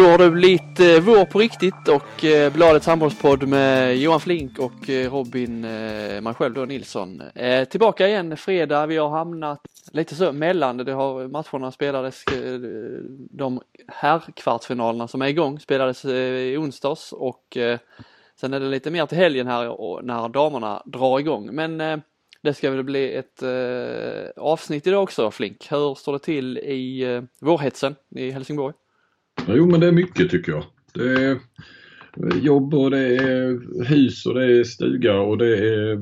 [0.00, 4.58] Då har det blivit eh, vår på riktigt och eh, Bladets handbollspodd med Johan Flink
[4.58, 7.22] och eh, Robin, eh, mig själv då, Nilsson.
[7.34, 8.86] Eh, tillbaka igen fredag.
[8.86, 9.60] Vi har hamnat
[9.92, 10.76] lite så mellan.
[10.76, 12.60] Det har matcherna spelades, eh,
[13.30, 17.78] de herrkvartsfinalerna som är igång spelades eh, i onsdags och eh,
[18.40, 21.54] sen är det lite mer till helgen här och när damerna drar igång.
[21.54, 21.98] Men eh,
[22.42, 23.42] det ska väl bli ett
[24.36, 25.72] avsnitt idag också Flink.
[25.72, 28.74] Hur står det till i eh, vårhetsen i Helsingborg?
[29.48, 30.64] Jo men det är mycket tycker jag.
[30.94, 35.92] Det är eh, jobb och det är hus och det är stuga och det är
[35.92, 36.00] eh,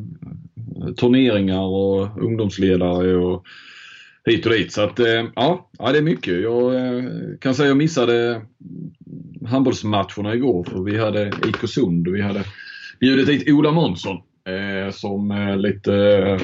[0.94, 3.44] turneringar och ungdomsledare och
[4.24, 4.72] hit och dit.
[4.72, 6.42] Så att eh, ja, ja det är mycket.
[6.42, 6.72] Jag
[7.40, 8.42] kan säga att jag missade
[9.46, 12.44] handbollsmatcherna igår för vi hade IK Sund och vi hade
[13.00, 14.16] bjudit dit Ola Månsson
[14.92, 15.90] som eh, lite,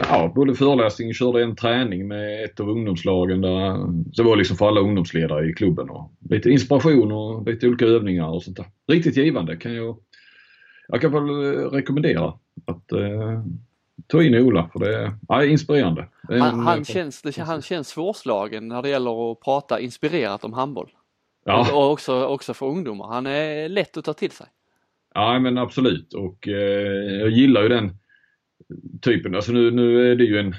[0.09, 3.79] ja både föreläsning, körde en träning med ett av ungdomslagen där,
[4.17, 8.29] det var liksom för alla ungdomsledare i klubben och lite inspiration och lite olika övningar
[8.29, 8.67] och sånt där.
[8.89, 9.97] Riktigt givande kan jag,
[10.89, 11.27] jag kan väl
[11.71, 12.33] rekommendera
[12.67, 13.43] att eh,
[14.07, 16.09] ta in Ola för det är ja, inspirerande.
[16.29, 20.91] Han, han, känns, det, han känns svårslagen när det gäller att prata inspirerat om handboll.
[21.45, 21.73] Ja.
[21.73, 23.07] Och också, också för ungdomar.
[23.07, 24.47] Han är lätt att ta till sig.
[25.15, 27.91] Ja men absolut och eh, jag gillar ju den
[29.03, 29.35] typen.
[29.35, 30.55] Alltså nu, nu är det ju en,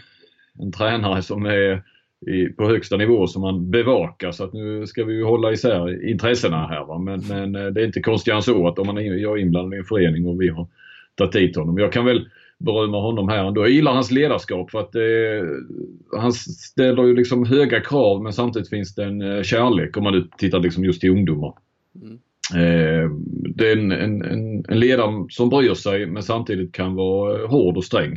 [0.59, 1.83] en tränare som är
[2.27, 6.09] i, på högsta nivå som man bevakar så att nu ska vi ju hålla isär
[6.09, 6.85] intressena här.
[6.85, 6.99] Va?
[6.99, 9.41] Men, men eh, det är inte konstigare än så att om man är, jag är
[9.41, 10.67] inblandad i en förening och vi har
[11.15, 11.77] tagit hit honom.
[11.77, 13.61] Jag kan väl berömma honom här ändå.
[13.61, 18.69] Jag gillar hans ledarskap för att eh, han ställer ju liksom höga krav men samtidigt
[18.69, 21.53] finns det en eh, kärlek om man nu tittar liksom just till ungdomar.
[22.03, 22.19] Mm.
[22.53, 23.09] Eh,
[23.55, 24.21] det är en, en,
[24.69, 28.13] en, ledare som bryr sig men samtidigt kan vara hård och sträng.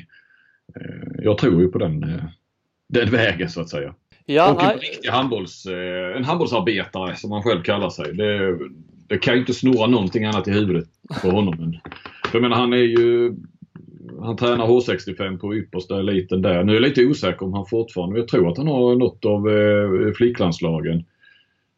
[0.77, 2.25] Eh, jag tror ju på den, eh,
[2.89, 3.95] den vägen så att säga.
[4.27, 5.67] Ja, och en riktig handbolls,
[6.17, 8.15] en handbollsarbetare som han själv kallar sig.
[8.15, 8.59] Det,
[9.07, 10.89] det kan ju inte snurra någonting annat i huvudet
[11.23, 11.55] på honom.
[11.59, 11.73] Men,
[12.31, 13.35] för jag menar han är ju
[14.21, 16.65] han tränar H65 på yppersta eliten där.
[16.65, 19.49] Nu är jag lite osäker om han fortfarande, jag tror att han har något av
[19.49, 21.05] eh, flicklandslagen.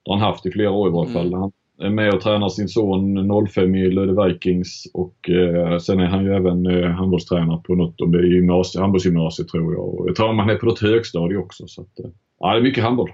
[0.09, 1.27] Han haft i flera år i varje fall.
[1.27, 1.41] Mm.
[1.41, 6.07] Han är med och tränar sin son 05 i Lödde Vikings och eh, sen är
[6.07, 9.95] han ju även eh, handbollstränare på något, om det är gymnasie, handbollsgymnasiet tror jag.
[9.95, 11.67] Och jag tror han är på något högstadie också.
[11.67, 13.11] Så att, eh, ja, det är mycket handboll.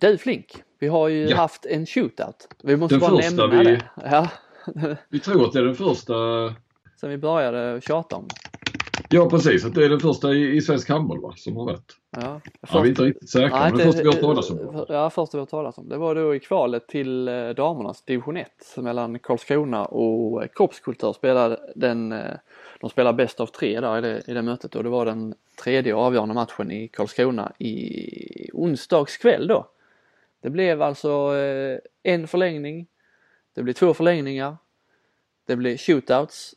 [0.00, 0.46] Du Flink,
[0.80, 1.36] vi har ju ja.
[1.36, 2.48] haft en shootout.
[2.62, 3.82] Vi måste den bara nämna vi, det.
[3.94, 4.28] Ja.
[5.10, 6.14] vi tror att det är den första
[7.00, 8.49] Sen vi började tjata om det.
[9.12, 11.96] Ja precis, att det är den första i, i svensk handboll va, som har varit.
[12.10, 14.50] Ja, först, ja, vi är inte riktigt säkra, nej, men det första vi har talat
[14.50, 14.84] om.
[14.88, 15.88] Ja, första vi har talat om.
[15.88, 21.72] Det var då i kvalet till eh, damernas division 1 mellan Karlskrona och Kroppskultur spelade
[21.74, 22.34] den, eh,
[22.80, 25.34] de spelade bäst av tre där i det, i det mötet och det var den
[25.62, 29.68] tredje avgörande matchen i Karlskrona i onsdags kväll då.
[30.42, 32.86] Det blev alltså eh, en förlängning,
[33.54, 34.56] det blev två förlängningar,
[35.46, 36.54] det blev shootouts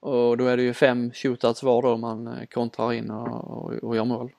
[0.00, 3.72] och då är det ju fem shootouts var då man eh, kontrar in och, och,
[3.72, 4.30] och gör mål.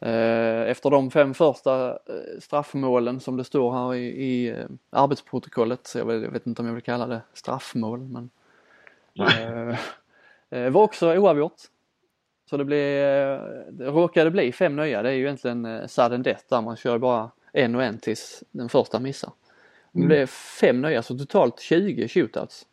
[0.00, 4.56] Eh, efter de fem första eh, straffmålen som det står här i, i
[4.90, 8.30] arbetsprotokollet, så jag vet, jag vet, inte om jag vill kalla det straffmål men
[10.50, 11.60] eh, var också oavgjort.
[12.50, 12.80] Så det, blev,
[13.70, 17.30] det råkade bli fem nya, det är ju egentligen sudden death där man kör bara
[17.52, 19.32] en och en tills den första missar.
[19.92, 20.08] Det mm.
[20.08, 22.66] blev fem nya, så totalt 20 shootouts.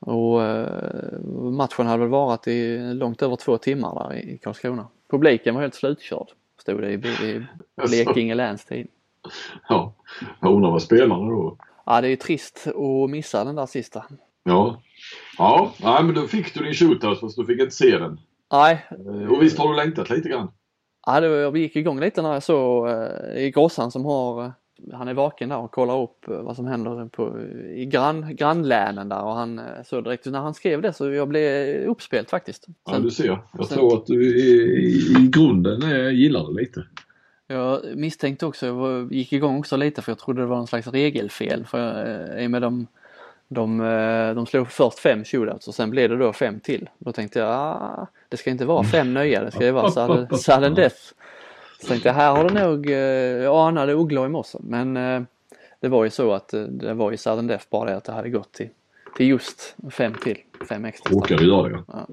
[0.00, 4.88] Och eh, matchen hade väl varit i långt över två timmar där i Karlskrona.
[5.10, 6.26] Publiken var helt slutkörd,
[6.60, 7.46] stod det i, i
[7.88, 8.88] Blekinge Läns tid.
[9.68, 9.94] Ja,
[10.40, 11.56] jag undrar vad spelarna då?
[11.86, 14.04] Ja, det är ju trist att missa den där sista.
[14.44, 14.82] Ja,
[15.38, 18.20] ja, nej men då fick du din shootout fast du fick inte se den.
[18.52, 18.86] Nej.
[18.90, 20.52] Eh, och visst har du längtat lite grann?
[21.06, 24.52] Ja, det, jag gick igång lite när jag såg eh, i Grossan som har
[24.92, 27.40] han är vaken där och kollar upp eh, vad som händer på,
[27.74, 31.28] i grann, grannlänen där och han eh, så direkt när han skrev det så jag
[31.28, 32.64] blev uppspelt faktiskt.
[32.64, 34.52] Sen, ja du ser, jag sen, tror att du i,
[35.18, 35.80] i grunden
[36.16, 36.84] gillar det lite.
[37.46, 40.86] Jag misstänkte också, jag gick igång också lite för jag trodde det var någon slags
[40.86, 42.06] regelfel för
[42.36, 42.86] eh, i och med de,
[43.48, 43.78] de,
[44.34, 46.88] de slog först fem shootouts och sen blev det då fem till.
[46.98, 49.90] Då tänkte jag, ah, det ska inte vara fem nya, det ska ju vara
[50.36, 51.14] sudden death.
[51.80, 52.96] Så tänkte jag, här har det nog, eh,
[53.42, 55.22] jag anade ugglor i mossen men eh,
[55.80, 58.12] det var ju så att eh, det var i sudden death bara det att det
[58.12, 58.68] hade gått till,
[59.16, 60.36] till just fem till,
[60.68, 61.12] fem extra.
[61.12, 62.06] Råkade göra det ja.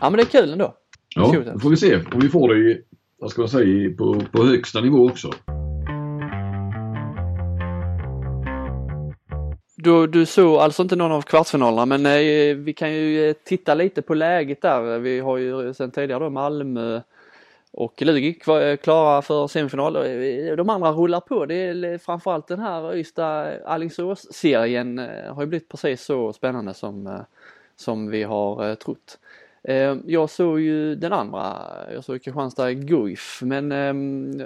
[0.00, 0.10] ja.
[0.10, 0.74] men det är kul ändå.
[1.16, 2.82] Ja, då får vi se om vi får det i,
[3.18, 5.30] vad ska man säga, på, på högsta nivå också.
[9.76, 14.02] Du, du såg alltså inte någon av kvartsfinalerna men eh, vi kan ju titta lite
[14.02, 14.98] på läget där.
[14.98, 17.00] Vi har ju sedan tidigare då Malmö
[17.72, 18.32] och Lugi
[18.82, 19.96] klara för semifinal.
[19.96, 21.46] Eh, eh, de andra rullar på.
[21.46, 27.24] Det är framförallt den här Ystad Alingsås-serien eh, har ju blivit precis så spännande som,
[27.76, 29.18] som vi har trott.
[30.04, 31.56] Jag såg ju den andra,
[31.92, 33.72] jag såg Kristianstad Guif men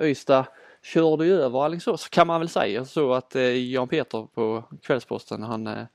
[0.02, 0.44] Ystad
[0.82, 2.74] körde ju över Alingsås kan man väl säga.
[2.74, 3.34] Jag såg att
[3.70, 5.86] Jan Peter på Kvällsposten han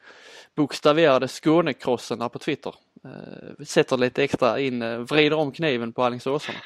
[0.57, 2.73] bokstaverade Skånekrossen där på Twitter.
[3.65, 6.59] Sätter lite extra in, vrider om kniven på Alingsåsarna.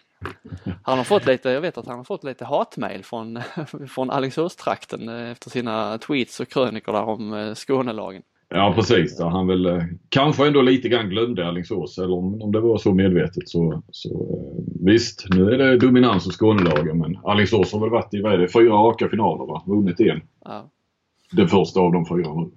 [0.84, 3.40] Han har fått lite, jag vet att han har fått lite hatmejl från,
[3.90, 8.22] från Alingsåstrakten efter sina tweets och krönikor där om Skånelagen.
[8.54, 12.52] Ja precis, där han väl eh, kanske ändå lite grann glömde Alingsås eller om, om
[12.52, 17.18] det var så medvetet så, så eh, visst, nu är det dominans hos Skånelagen men
[17.24, 19.64] Alingsås har väl varit i vad är det, fyra raka finaler va?
[19.68, 20.22] Vunnit en.
[20.46, 20.70] Ja.
[21.32, 22.52] Den första av de fyra nu.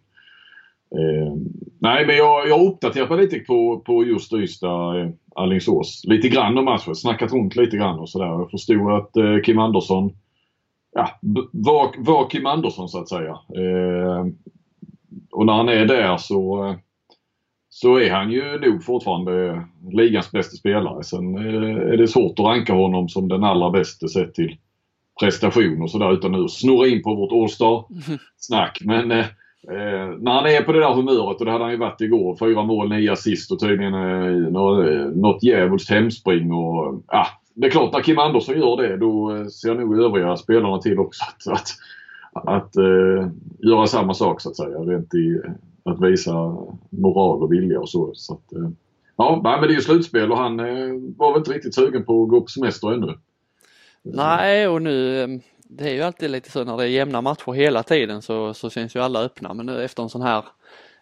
[0.91, 1.35] Eh,
[1.81, 6.03] nej men jag, jag uppdaterar mig lite på, på just Ystad eh, Alingsås.
[6.05, 8.27] Lite grann om matchen, snackat runt lite grann och sådär.
[8.27, 10.13] Jag förstod att eh, Kim Andersson
[10.95, 11.09] ja,
[11.53, 13.31] var, var Kim Andersson så att säga.
[13.31, 14.27] Eh,
[15.31, 16.77] och när han är där så, eh,
[17.69, 21.05] så är han ju nog fortfarande ligans bästa spelare.
[21.05, 24.57] Sen eh, är det svårt att ranka honom som den allra bästa sett till
[25.21, 28.79] prestation och sådär utan nu snurra in på vårt All-Star-snack.
[28.85, 29.27] Men eh,
[29.71, 32.37] eh, när han är på det där humöret och det hade han ju varit igår.
[32.37, 36.53] Fyra mål, nio assist och tydligen eh, eh något, djävulskt hemspring.
[36.53, 40.37] Och, ah, det är klart, när Kim Andersson gör det då eh, ser nog övriga
[40.37, 41.69] spelarna till också att, att,
[42.55, 43.29] att eh,
[43.59, 44.79] göra samma sak så att säga.
[44.79, 45.53] Rent i eh,
[45.85, 46.33] att visa
[46.91, 48.11] moral och vilja och så.
[48.15, 48.71] så att, eh,
[49.17, 52.23] ja, men det är ju slutspel och han eh, var väl inte riktigt sugen på
[52.23, 53.15] att gå på semester ännu.
[54.03, 55.41] Nej, och nu
[55.77, 58.71] det är ju alltid lite så när det är jämna matcher hela tiden så, så
[58.71, 60.45] syns ju alla öppna men nu efter en sån här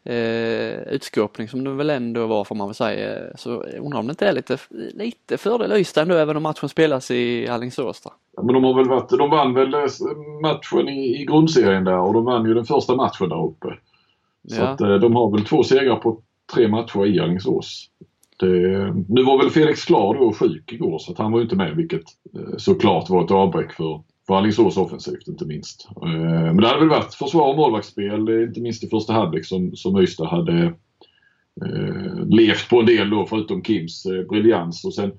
[0.05, 4.11] eh, utskåpning som det väl ändå var får man väl säga så undrar om det
[4.11, 4.59] inte är lite,
[4.95, 8.03] lite fördel Ystad ändå även om matchen spelas i Alingsås
[8.37, 9.81] Ja, men de har väl varit, de vann väl eh,
[10.43, 13.69] matchen i, i grundserien där och de vann ju den första matchen där uppe.
[14.49, 14.69] Så ja.
[14.69, 16.19] att eh, de har väl två segrar på
[16.55, 17.89] tre matcher i Alingsås.
[18.37, 18.49] Det,
[19.09, 21.77] nu var väl Felix Klar då sjuk igår så att han var ju inte med
[21.77, 22.05] vilket
[22.35, 24.03] eh, såklart var ett avbräck för
[24.33, 25.89] på Alingsås offensivt inte minst.
[26.03, 26.09] Eh,
[26.45, 29.77] men det hade väl varit försvar och målvaktsspel, eh, inte minst i första halvlek som,
[29.77, 30.65] som Ystad hade
[31.65, 34.85] eh, levt på en del då förutom Kims eh, briljans.
[34.85, 35.13] Och sen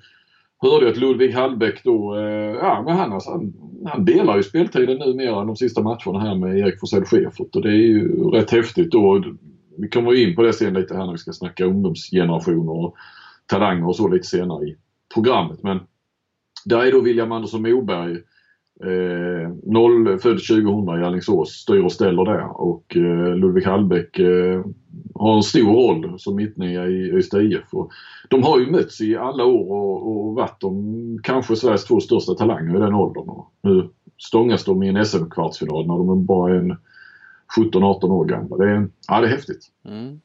[0.61, 3.53] hörde jag att Ludvig Hallbäck då, eh, ja men han, alltså, han,
[3.85, 7.69] han, delar ju speltiden numera de sista matcherna här med Erik Forsell Schäfert och det
[7.69, 9.23] är ju rätt häftigt då.
[9.77, 12.95] Vi kommer in på det sen lite här när vi ska snacka ungdomsgenerationer och
[13.45, 14.75] talanger och så lite senare i
[15.13, 15.63] programmet.
[15.63, 15.79] Men
[16.65, 18.17] där är då William Andersson Moberg
[18.83, 24.65] Eh, född 2000 i Alingsås, styr och ställer där och eh, Ludvig Hallbäck eh,
[25.15, 27.69] har en stor roll som mittnia i Ystad IF.
[28.29, 32.33] de har ju mötts i alla år och, och varit de kanske Sveriges två största
[32.33, 33.29] talanger i den åldern.
[33.29, 36.77] Och nu stångas de i en SM-kvartsfinal när de bara är en
[37.59, 38.57] 17-18 år gamla.
[38.57, 39.67] Det är, ja, det är häftigt.
[39.85, 40.19] Mm.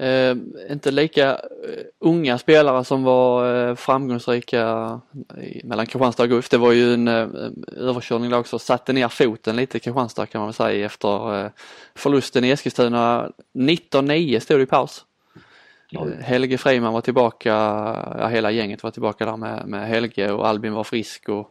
[0.00, 0.36] Eh,
[0.70, 1.38] inte lika eh,
[1.98, 5.00] unga spelare som var eh, framgångsrika
[5.42, 6.48] i, mellan Kristianstad och Guif.
[6.48, 7.28] Det var ju en eh,
[7.76, 11.50] överkörning där också, satte ner foten lite Kristianstad kan man väl säga efter
[11.94, 13.30] förlusten i Eskilstuna.
[13.54, 15.04] 19-9 stod det i paus.
[16.20, 17.48] Helge Freiman var tillbaka,
[18.18, 21.50] ja hela gänget var tillbaka där med, med Helge och Albin var frisk och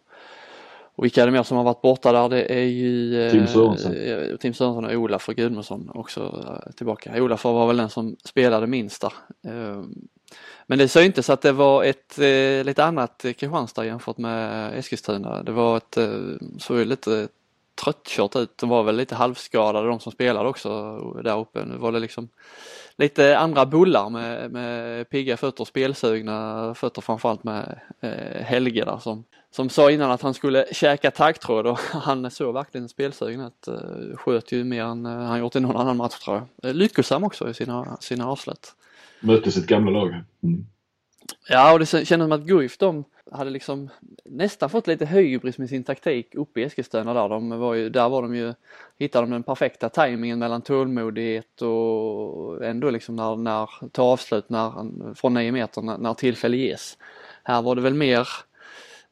[0.99, 2.29] och vilka är det mer som har varit borta där?
[2.29, 6.71] Det är ju eh, Tim Sörensson, eh, Tim Sörensson och Olaf och Gudmundsson också eh,
[6.71, 7.23] tillbaka.
[7.23, 9.13] Olaf var väl den som spelade minst där.
[9.47, 9.83] Eh,
[10.67, 15.43] men det syntes att det var ett eh, lite annat Kristianstad jämfört med Eskilstuna.
[15.43, 15.97] Det var ett,
[16.57, 17.27] såg lite
[17.83, 18.57] tröttkört ut.
[18.57, 21.65] De var väl lite halvskadade de som spelade också där uppe.
[21.65, 22.29] Nu var det liksom
[22.97, 29.23] lite andra bullar med, med pigga fötter, spelsugna fötter framförallt med eh, Helge där som,
[29.51, 33.67] som sa innan att han skulle käka taggtråd och han såg verkligen spelsugen ut.
[33.67, 36.69] Eh, sköt ju mer än eh, han gjort i någon annan match tror jag.
[36.69, 38.75] Eh, lyckosam också i sina, sina avslut.
[39.19, 40.23] Mötte sitt gamla lag.
[40.43, 40.65] Mm.
[41.49, 43.89] Ja och det kändes som att Guif de hade liksom
[44.25, 47.29] nästan fått lite hybris med sin taktik uppe i Eskilstuna där.
[47.29, 48.53] De var ju, där var de ju,
[48.97, 55.13] hittade de den perfekta tajmingen mellan tålmodighet och ändå liksom när, när ta avslut när,
[55.15, 56.97] från 9 meter när, när tillfälle ges.
[57.43, 58.27] Här var det väl mer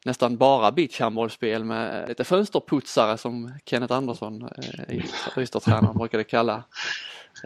[0.08, 4.48] nästan bara beachhandbollsspel med lite fönsterputsare som Kenneth Andersson,
[4.88, 4.98] eh,
[5.38, 6.64] Ystadstränaren, brukade kalla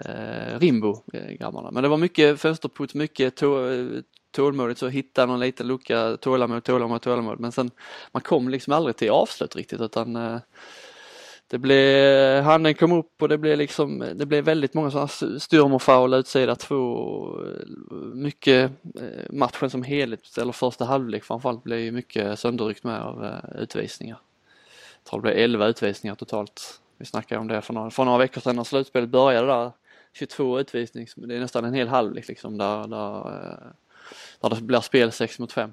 [0.05, 1.71] eh, Rimbo-grabbarna.
[1.71, 3.43] Men det var mycket fönsterputs, mycket
[4.31, 7.41] tålmodigt så hitta någon liten lucka, tålamod, tålamod, tålamod.
[7.41, 7.71] Men sen
[8.13, 10.39] man kom liksom aldrig till avslut riktigt utan eh,
[11.53, 16.15] det blev, handen kom upp och det blev liksom, det blev väldigt många sådana styrmerfoul
[16.15, 17.41] utsida två.
[18.15, 23.63] Mycket eh, matchen som helhet, eller första halvlek framförallt, blev mycket sönderryckt med av eh,
[23.63, 24.19] utvisningar.
[25.03, 26.81] Jag tror det blev 11 utvisningar totalt.
[26.99, 29.73] Vi snackade om det för några, för några veckor sedan när slutspelet började där.
[30.13, 33.69] 22 utvisningar, det är nästan en hel halvlek liksom där, där, eh,
[34.41, 35.73] där det blir spel 6 mot 5.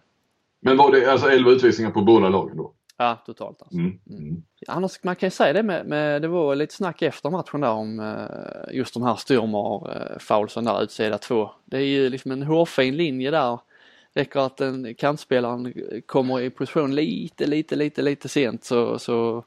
[0.62, 2.74] Men var det alltså 11 utvisningar på båda lagen då?
[3.02, 3.78] Ja, totalt alltså.
[3.78, 4.00] Mm.
[4.10, 4.44] Mm.
[4.68, 7.72] Annars, man kan ju säga det med, med, det var lite snack efter matchen där
[7.72, 11.52] om uh, just de här styrmar uh, foulsen där utsida två.
[11.66, 13.60] Det är ju liksom en hårfin linje där.
[14.14, 15.74] Räcker att en kantspelaren
[16.06, 19.44] kommer i position lite, lite, lite, lite sent så, så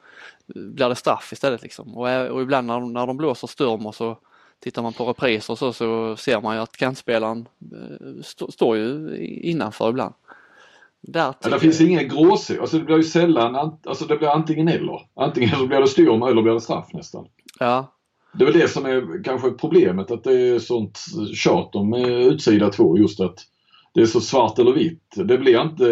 [0.46, 1.96] blir det straff istället liksom.
[1.96, 4.18] Och, och ibland när när de blåser styrmar så
[4.60, 7.48] tittar man på repriser så, så ser man ju att kantspelaren
[8.20, 10.14] st står ju innanför ibland.
[11.02, 12.60] Där ja, det finns ingen gråzon.
[12.60, 15.00] Alltså det blir ju sällan, alltså det blir antingen eller.
[15.16, 17.26] Antingen så blir det styrma eller blir det straff nästan.
[17.58, 17.92] Ja.
[18.34, 21.00] Det är väl det som är kanske problemet att det är sånt
[21.34, 23.38] tjat om utsida två just att
[23.94, 25.14] det är så svart eller vitt.
[25.16, 25.84] Det blir inte,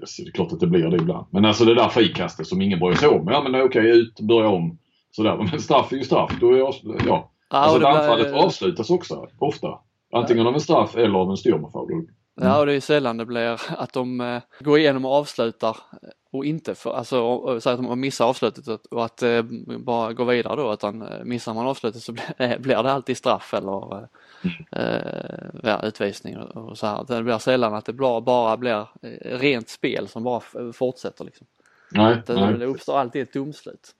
[0.00, 1.26] alltså det är klart att det blir det ibland.
[1.30, 3.28] Men alltså det där frikastet som ingen bryr sig om.
[3.28, 4.78] Ja men okej, ut, börja om.
[5.10, 5.36] Sådär.
[5.50, 6.32] Men straff är ju straff.
[6.40, 7.02] Då är jag, ja.
[7.06, 8.44] ja alltså anfallet blir...
[8.44, 9.68] avslutas också ofta.
[10.12, 12.06] Antingen av en straff eller av en styrmafoul.
[12.38, 12.50] Mm.
[12.50, 15.76] Ja och det är sällan det blir att de uh, går igenom och avslutar
[16.30, 19.42] och inte för, alltså säger att de missar avslutet och att uh,
[19.78, 23.54] bara gå vidare då utan uh, missar man avslutet så blir, blir det alltid straff
[23.54, 23.94] eller
[24.76, 27.04] uh, utvisning och, och, så här.
[27.08, 28.86] Det blir sällan att det bara, bara blir
[29.38, 30.40] rent spel som bara
[30.72, 31.46] fortsätter liksom.
[31.90, 32.58] Nej, det, nej.
[32.58, 33.94] det uppstår alltid ett domslut.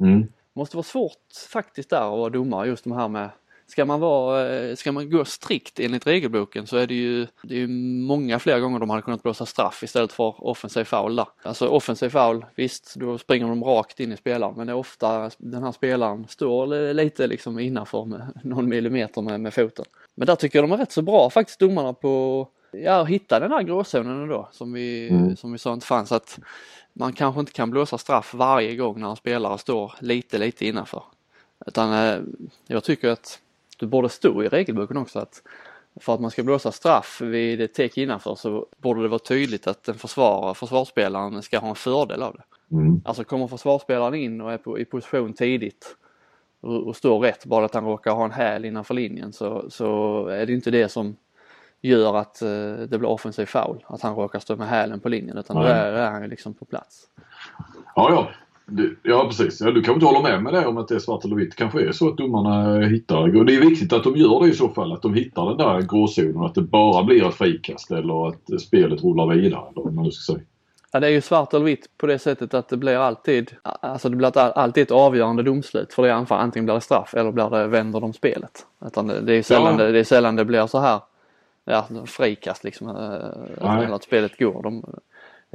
[0.00, 0.26] Mm.
[0.52, 3.30] Måste vara svårt faktiskt där att vara domare just de här med
[3.74, 7.54] Ska man, vara, eh, ska man gå strikt enligt regelboken så är det ju, det
[7.54, 7.68] är ju
[8.06, 11.26] många fler gånger de hade kunnat blåsa straff istället för offensiv foul där.
[11.42, 15.30] Alltså offensiv foul, visst då springer de rakt in i spelaren men det är ofta
[15.38, 19.84] den här spelaren står lite liksom innanför med någon millimeter med, med foten.
[20.14, 23.40] Men där tycker jag de är rätt så bra faktiskt domarna på ja, att hitta
[23.40, 25.36] den här gråzonen då som vi, mm.
[25.36, 26.12] som vi sa inte fanns.
[26.12, 26.38] Att
[26.92, 31.02] man kanske inte kan blåsa straff varje gång när en spelare står lite, lite innanför.
[31.66, 32.20] Utan eh,
[32.66, 33.40] jag tycker att
[33.78, 35.42] det borde stå i regelboken också att
[36.00, 39.66] för att man ska blåsa straff vid ett täck innanför så borde det vara tydligt
[39.66, 42.76] att en försvarare, försvarsspelaren ska ha en fördel av det.
[42.76, 43.02] Mm.
[43.04, 45.96] Alltså kommer försvarsspelaren in och är på, i position tidigt
[46.60, 50.26] och, och står rätt, bara att han råkar ha en häl innanför linjen så, så
[50.26, 51.16] är det inte det som
[51.80, 55.38] gör att uh, det blir offensiv foul, att han råkar stå med hälen på linjen
[55.38, 57.08] utan då är, är han ju liksom på plats.
[57.94, 58.28] Ja, ja.
[59.02, 61.24] Ja precis, ja, du kanske inte håller med mig där om att det är svart
[61.24, 61.56] eller vitt.
[61.56, 64.52] kanske är så att domarna hittar, och det är viktigt att de gör det i
[64.52, 66.44] så fall, att de hittar den där gråzonen.
[66.44, 70.10] Att det bara blir ett frikast eller att spelet rullar vidare eller vad man nu
[70.10, 70.44] ska säga.
[70.92, 74.08] Ja det är ju svart eller vitt på det sättet att det blir alltid, alltså
[74.08, 76.40] det blir alltid ett avgörande domslut för det anfall.
[76.40, 78.66] Antingen blir det straff eller blir det vänder de spelet.
[78.86, 79.84] Utan det, är sällan, ja.
[79.84, 81.00] det, det, är sällan det blir så här,
[81.64, 82.88] ja frikast liksom,
[83.60, 84.62] eller att spelet går.
[84.62, 84.84] De,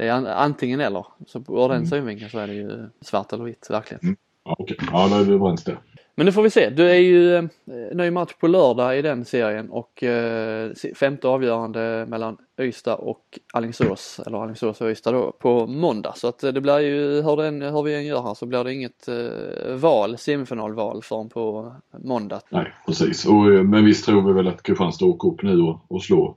[0.00, 1.06] det är antingen eller.
[1.26, 1.86] Så ur den mm.
[1.86, 4.00] synvinkeln så är det ju svart eller vitt verkligen.
[4.02, 4.16] Mm.
[4.44, 4.88] Ja, Okej, okay.
[4.92, 5.78] ja då är vi överens där.
[6.14, 6.70] Men nu får vi se.
[6.70, 7.44] Du är ju eh,
[7.92, 14.20] ny match på lördag i den serien och eh, femte avgörande mellan Ystad och Alingsås,
[14.26, 16.12] eller Alingsås och Ystad då, på måndag.
[16.16, 18.74] Så att det blir ju, hur, den, hur vi än gör här så blir det
[18.74, 22.40] inget eh, val, semifinalval förrän på måndag.
[22.48, 23.26] Nej, precis.
[23.26, 26.34] Och, eh, men visst tror vi väl att Kristianstad åker upp nu och, och slår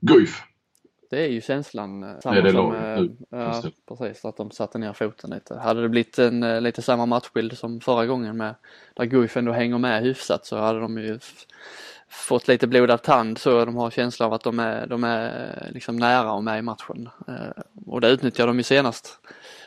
[0.00, 0.42] Guif
[1.10, 4.92] det är ju känslan eh, samma det som, äh, ja, precis, att de satte ner
[4.92, 5.54] foten lite.
[5.54, 8.54] Hade det blivit en äh, lite samma matchbild som förra gången med
[8.94, 11.18] där Guif ändå hänger med hyfsat så hade de ju
[12.08, 15.96] fått lite blodad tand så de har känslan av att de är, de är liksom
[15.96, 17.08] nära och med i matchen.
[17.86, 19.18] Och det utnyttjar de ju senast.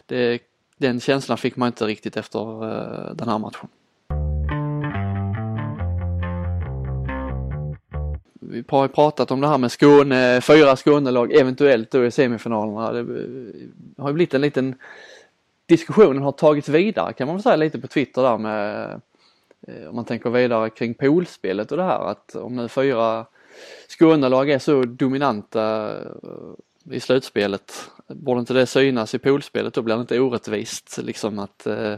[0.06, 0.42] Det,
[0.78, 3.70] den känslan fick man inte riktigt efter den här matchen.
[8.51, 12.91] Vi har ju pratat om det här med Skåne, fyra Skånelag eventuellt då i semifinalerna.
[12.91, 14.75] Det eh, har ju blivit en liten
[15.72, 18.91] diskussionen har tagits vidare kan man väl säga lite på Twitter där med
[19.67, 23.25] eh, om man tänker vidare kring poolspelet och det här att om nu fyra
[23.88, 29.96] Skånelag är så dominanta eh, i slutspelet borde inte det synas i poolspelet då blir
[29.96, 31.96] det inte orättvist liksom att eh,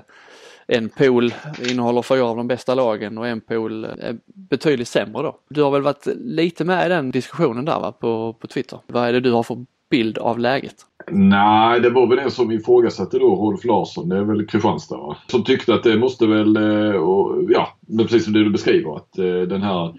[0.74, 1.34] en pool
[1.70, 5.38] innehåller fyra av de bästa lagen och en pool eh, är betydligt sämre då.
[5.50, 8.80] Du har väl varit lite med i den diskussionen där va, på, på Twitter?
[8.88, 10.76] Vad är det du har för bild av läget?
[11.12, 15.18] Nej, det var väl den som ifrågasatte då Rolf Larsson, det är väl Kristianstad va?
[15.28, 19.26] Som tyckte att det måste väl, eh, och, ja, precis som du beskriver, att eh,
[19.26, 19.94] den här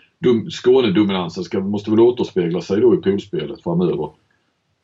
[0.50, 4.10] Skånedominansen ska, måste väl återspegla sig då i poolspelet framöver.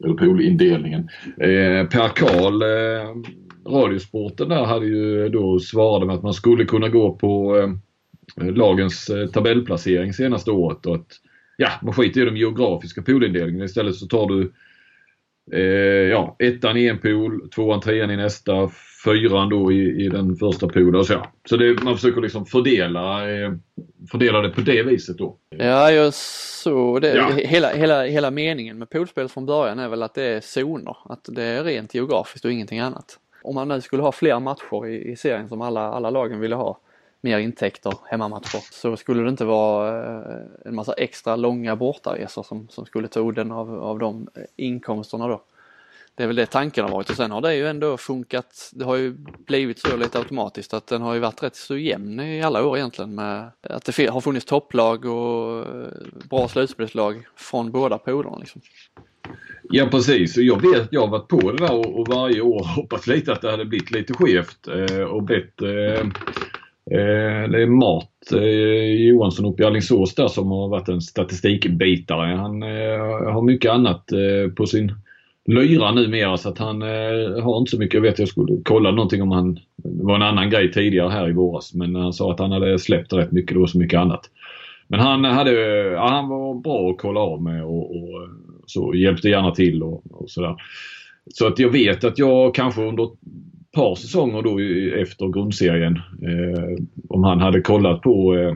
[0.05, 1.09] Eller poolindelningen.
[1.37, 3.31] Eh, per Karl eh,
[3.67, 9.11] Radiosporten där hade ju då svarade med att man skulle kunna gå på eh, lagens
[9.11, 11.21] eh, tabellplacering senaste året och att
[11.57, 13.65] ja, man skiter i de geografiska poolindelningen.
[13.65, 14.53] Istället så tar du
[15.53, 18.71] eh, ja, ettan i en pool, tvåan, trean i nästa,
[19.05, 21.05] fyran då i, i den första poolen.
[21.05, 21.33] Så, ja.
[21.49, 23.53] så det, man försöker liksom fördela, eh,
[24.11, 25.37] fördela det på det viset då.
[25.59, 27.15] Ja, jag såg det.
[27.15, 27.31] Ja.
[27.37, 30.97] Hela, hela, hela meningen med poolspel från början är väl att det är zoner.
[31.05, 33.19] Att det är rent geografiskt och ingenting annat.
[33.43, 36.55] Om man nu skulle ha fler matcher i, i serien som alla, alla lagen ville
[36.55, 36.79] ha
[37.21, 42.69] mer intäkter, hemmamatcher, så skulle det inte vara eh, en massa extra långa bortaresor som,
[42.69, 45.43] som skulle ta udden av, av de eh, inkomsterna då.
[46.15, 48.71] Det är väl det tanken har varit och sen har det ju ändå funkat.
[48.73, 49.17] Det har ju
[49.47, 52.77] blivit så lite automatiskt att den har ju varit rätt så jämn i alla år
[52.77, 55.89] egentligen med att det har funnits topplag och eh,
[56.31, 58.61] bra slutspelslag från båda polerna liksom.
[59.63, 63.07] Ja precis, jag vet jag har varit på det där och, och varje år hoppats
[63.07, 66.07] lite att det hade blivit lite skevt eh, och blivit eh,
[66.91, 72.37] Eh, det är Mart eh, Johansson uppe i Alingsås där som har varit en statistikbitare.
[72.37, 74.93] Han eh, har mycket annat eh, på sin
[75.47, 76.83] lyra numera så att han
[77.43, 77.95] har inte så mycket.
[77.95, 81.29] Jag vet jag skulle kolla någonting om han, det var en annan grej tidigare här
[81.29, 83.57] i våras men han sa att han hade släppt rätt mycket.
[83.57, 84.31] då, så mycket annat.
[84.89, 85.53] Men han, hade,
[85.93, 88.29] ja, han var bra att kolla av med och, och
[88.71, 90.57] så hjälpte gärna till och, och sådär.
[91.35, 93.19] Så att jag vet att jag kanske under ett
[93.75, 94.59] par säsonger då
[95.01, 95.97] efter grundserien.
[95.97, 98.55] Eh, om han hade kollat på eh,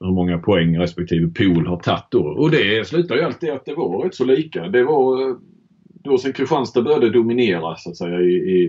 [0.00, 2.22] hur många poäng respektive pool har tagit då.
[2.22, 4.68] Och det slutar ju alltid att det var rätt så lika.
[4.68, 5.36] Det var eh,
[6.04, 8.68] då sen Kristianstad började dominera så att säga i, i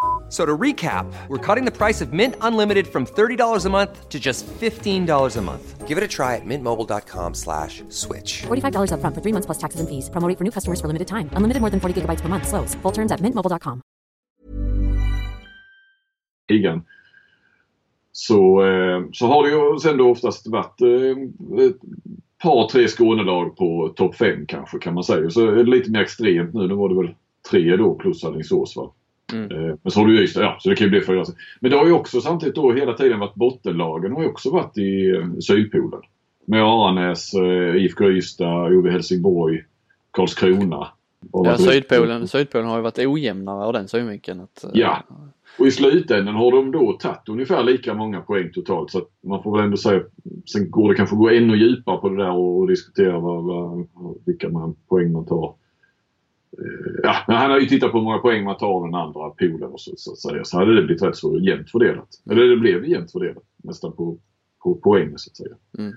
[0.31, 4.17] So to recap, we're cutting the price of Mint Unlimited from $30 a month to
[4.17, 5.87] just $15 a month.
[5.87, 8.43] Give it a try at mintmobile.com slash switch.
[8.43, 10.09] $45 up front for three months plus taxes and fees.
[10.09, 11.29] Promoting for new customers for limited time.
[11.33, 12.47] Unlimited more than 40 gigabytes per month.
[12.47, 12.75] Slows.
[12.75, 13.81] Full terms at mintmobile.com.
[16.47, 16.83] Igen.
[18.11, 21.77] Så, eh, så har det ju sen då oftast varit eh, ett
[22.43, 25.29] par, tre Skånelag på topp fem kanske kan man säga.
[25.29, 26.67] Så är det lite mer extremt nu.
[26.67, 27.15] Nu var det väl
[27.49, 28.91] tre då plus Alingsås va?
[29.33, 29.51] Mm.
[29.51, 31.25] Eh, men så har du Ystad, ja så det kan ju bli fyra.
[31.59, 34.77] Men det har ju också samtidigt då hela tiden varit bottenlagen har ju också varit
[34.77, 36.01] i eh, Sydpolen.
[36.45, 39.63] Med Aranäs, eh, IFK Ystad, OV Helsingborg,
[40.11, 40.87] Karlskrona.
[41.31, 44.39] Ja, Sydpolen, Sydpolen har ju varit ojämnare av den synvinkeln.
[44.39, 45.03] Att, ja.
[45.59, 48.91] Och i slutändan har de då tagit ungefär lika många poäng totalt.
[48.91, 50.01] Så att man får väl ändå säga,
[50.51, 53.43] sen går det kanske att gå ännu djupare på det där och, och diskutera vad,
[53.43, 53.87] vad,
[54.25, 55.53] vilka man, poäng man tar.
[56.57, 58.95] Eh, ja, men han har ju tittat på hur många poäng man tar av den
[58.95, 60.43] andra poolen så, så att säga.
[60.43, 62.09] Så hade det blivit rätt så jämnt fördelat.
[62.31, 64.17] Eller det blev jämnt fördelat nästan på,
[64.63, 65.55] på poäng så att säga.
[65.77, 65.93] Mm.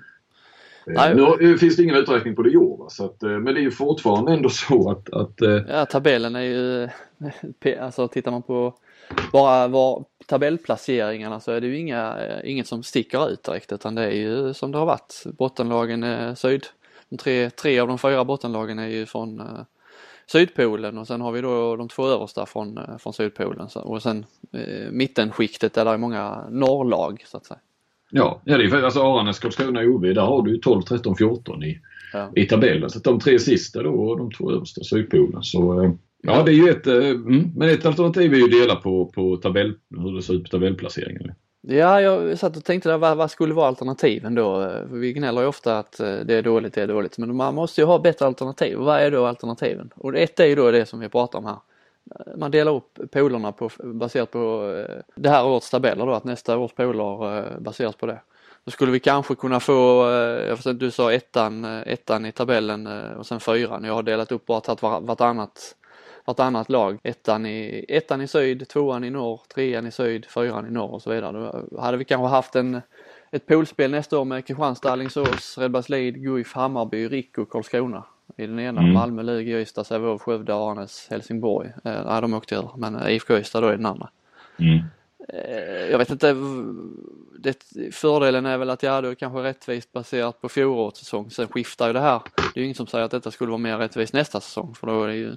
[0.87, 2.87] Eh, nu finns det ingen uträkning på det i år va?
[2.89, 5.13] så att, eh, men det är ju fortfarande ändå så att...
[5.13, 5.35] att
[5.69, 6.89] ja tabellen är ju,
[7.81, 8.75] alltså tittar man på
[9.33, 14.03] bara var tabellplaceringarna så är det ju inga, inget som sticker ut direkt utan det
[14.03, 15.23] är ju som det har varit.
[15.39, 16.67] Bottenlagen är syd.
[17.09, 19.43] De tre, tre av de fyra bottenlagen är ju från
[20.27, 24.27] Sydpolen och sen har vi då de två översta från, eh, från Sydpolen och sen
[24.53, 27.61] eh, mittenskiktet där det är många norrlag så att säga.
[28.11, 31.63] Ja, ja det är alltså Aranäs, Karlskrona och OV, där har du 12, 13, 14
[31.63, 31.81] i,
[32.13, 32.31] ja.
[32.37, 32.91] i tabellen.
[32.91, 35.43] Så de tre sista då och de två översta Sydpolen.
[35.43, 38.51] Så eh, ja, det är ju ett, eh, mm, men ett alternativ är ju att
[38.51, 41.33] dela på, på tabell, hur det ser ut på tabellplaceringen.
[41.67, 44.73] Ja, jag satt och tänkte där, vad, vad skulle vara alternativen då?
[44.91, 47.81] Vi gnäller ju ofta att eh, det är dåligt, det är dåligt, men man måste
[47.81, 48.79] ju ha bättre alternativ.
[48.79, 49.91] Vad är då alternativen?
[49.97, 51.57] Och ett är ju då det som vi pratar om här.
[52.11, 56.25] Eh, man delar upp polerna på, baserat på eh, det här årets tabeller då, att
[56.25, 58.21] nästa års poler baseras på det.
[58.65, 60.11] Då skulle vi kanske kunna få,
[60.49, 62.87] jag förstår, du sa ettan, ettan i tabellen
[63.19, 63.85] och sen fyran.
[63.85, 65.75] Jag har delat upp bara tagit vartannat
[66.25, 66.99] vartannat lag.
[67.03, 71.03] Ettan i, ettan i syd, tvåan i norr, trean i syd, fyran i norr och
[71.03, 71.65] så vidare.
[71.71, 72.81] Då hade vi kanske haft en,
[73.31, 78.05] ett poolspel nästa år med Kristianstad, Alingsås, Redbergslid, Guif, Hammarby, RIK och Karlskrona.
[78.37, 78.93] I den ena mm.
[78.93, 81.69] Malmö, Lugi, Ystad, Sävehof, Skövde, Arnes, Helsingborg.
[81.85, 84.09] Eh, nej, de åkte ur, men IFK Ystad då i den andra.
[84.57, 84.79] Mm.
[85.29, 86.37] Eh, jag vet inte,
[87.39, 87.57] det,
[87.95, 91.31] fördelen är väl att ja, det är kanske rättvist baserat på fjolårets säsong.
[91.31, 92.23] Sen skiftar ju det här.
[92.37, 94.87] Det är ju inget som säger att detta skulle vara mer rättvist nästa säsong för
[94.87, 95.37] då är det ju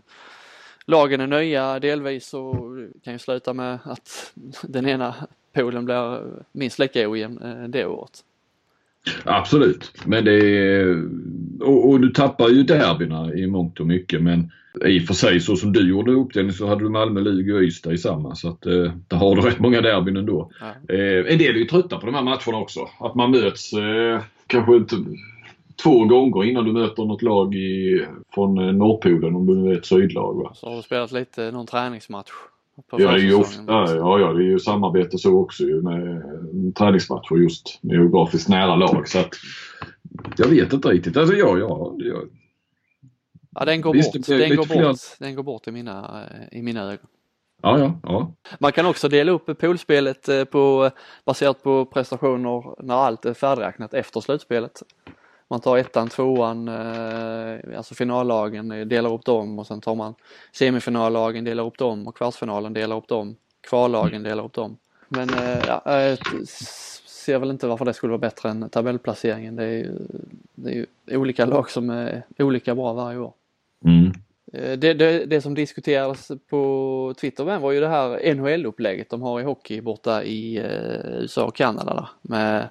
[0.88, 2.56] lagen är nya delvis och
[3.04, 5.16] kan ju sluta med att den ena
[5.54, 6.22] polen blir
[6.52, 8.24] minst lika ojämn eh, det året.
[9.24, 9.92] Absolut.
[10.06, 11.04] Men det är,
[11.60, 14.52] och, och, du tappar ju derbyna i mångt och mycket men
[14.86, 17.62] i och för sig så som du gjorde uppdelning så hade du Malmö, Lugi och
[17.62, 20.52] Ystad i samma så att eh, där har du rätt många derbyn ändå.
[20.60, 20.96] Ja.
[20.96, 22.80] Eh, en del är ju trötta på de här matcherna också.
[23.00, 24.96] Att man möts eh, kanske inte
[25.84, 29.78] två gånger innan du möter något lag i, från eh, Norrpolen om du nu är
[29.78, 30.44] ett sydlag.
[30.44, 30.52] Va?
[30.54, 32.32] Så har du spelat lite någon träningsmatch?
[32.92, 33.64] ja, det är ju ofta,
[33.96, 36.24] ja, ja, det är ju samarbete så också ju med
[36.76, 39.08] träningsmatcher just med geografiskt nära lag.
[39.08, 39.30] Så att,
[40.38, 41.18] jag vet inte riktigt.
[41.18, 42.22] Alltså ja, ja, ja.
[43.60, 44.28] Ja, den går Visst, bort.
[44.28, 44.98] Den går bort.
[45.20, 47.08] den går bort i mina, i mina ögon.
[47.62, 48.32] Ja, ja, ja.
[48.60, 50.92] Man kan också dela upp poolspelet eh, på,
[51.26, 54.84] baserat på prestationer när allt är färdigräknat efter slutspelet.
[55.50, 60.16] Man tar ettan, tvåan, eh, alltså finallagen, eh, delar upp dem och sen tar man
[60.52, 63.36] semifinallagen, delar upp dem och kvartsfinalen delar upp dem.
[63.62, 64.78] Kvallagen delar upp dem.
[65.08, 65.30] Men
[65.68, 69.56] ja, jag ser väl inte varför det skulle vara bättre än tabellplaceringen.
[69.56, 69.92] Det är ju,
[70.56, 70.86] det är ju
[71.18, 73.34] olika lag som är olika bra varje år.
[73.86, 74.12] Mm.
[74.54, 79.40] Eh, det, det, det, som diskuterades på Twitter var ju det här NHL-upplägget de har
[79.40, 82.70] i hockey borta i eh, USA och Kanada där, med,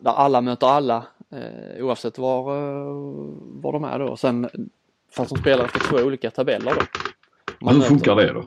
[0.00, 2.42] där alla möter alla eh, oavsett var,
[3.62, 4.16] var de är då.
[4.16, 4.48] Sen,
[5.10, 6.80] fast de spelar efter två olika tabeller då.
[7.60, 8.44] Men hur funkar det då?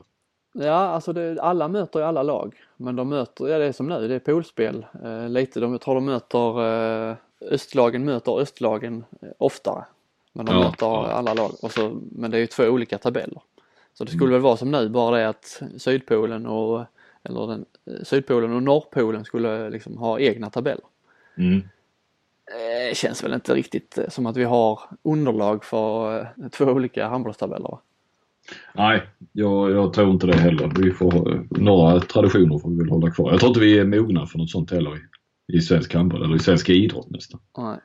[0.52, 2.54] Ja, alltså det, alla möter ju alla lag.
[2.76, 5.60] Men de möter, ja det är som nu, det är poolspel eh, lite.
[5.60, 6.60] De, jag tror de möter,
[7.10, 9.04] eh, östlagen möter östlagen
[9.38, 9.84] oftare.
[10.32, 11.06] Men de ja, möter ja.
[11.06, 11.50] alla lag.
[11.62, 13.42] Och så, men det är ju två olika tabeller.
[13.94, 14.32] Så det skulle mm.
[14.32, 16.84] väl vara som nu, bara det att Sydpolen och,
[17.22, 17.64] eller den,
[18.04, 20.84] Sydpolen och Norrpolen skulle liksom ha egna tabeller.
[21.36, 21.62] Mm.
[22.46, 26.64] Det eh, känns väl inte riktigt eh, som att vi har underlag för eh, två
[26.64, 27.78] olika handbollstabeller.
[28.74, 30.72] Nej, jag, jag, tror inte det heller.
[30.78, 33.30] Vi får, några traditioner får vi väl hålla kvar.
[33.30, 36.36] Jag tror inte vi är mogna för något sånt heller i, i svensk handboll eller
[36.36, 37.40] i svensk idrott nästan.
[37.58, 37.78] Nej.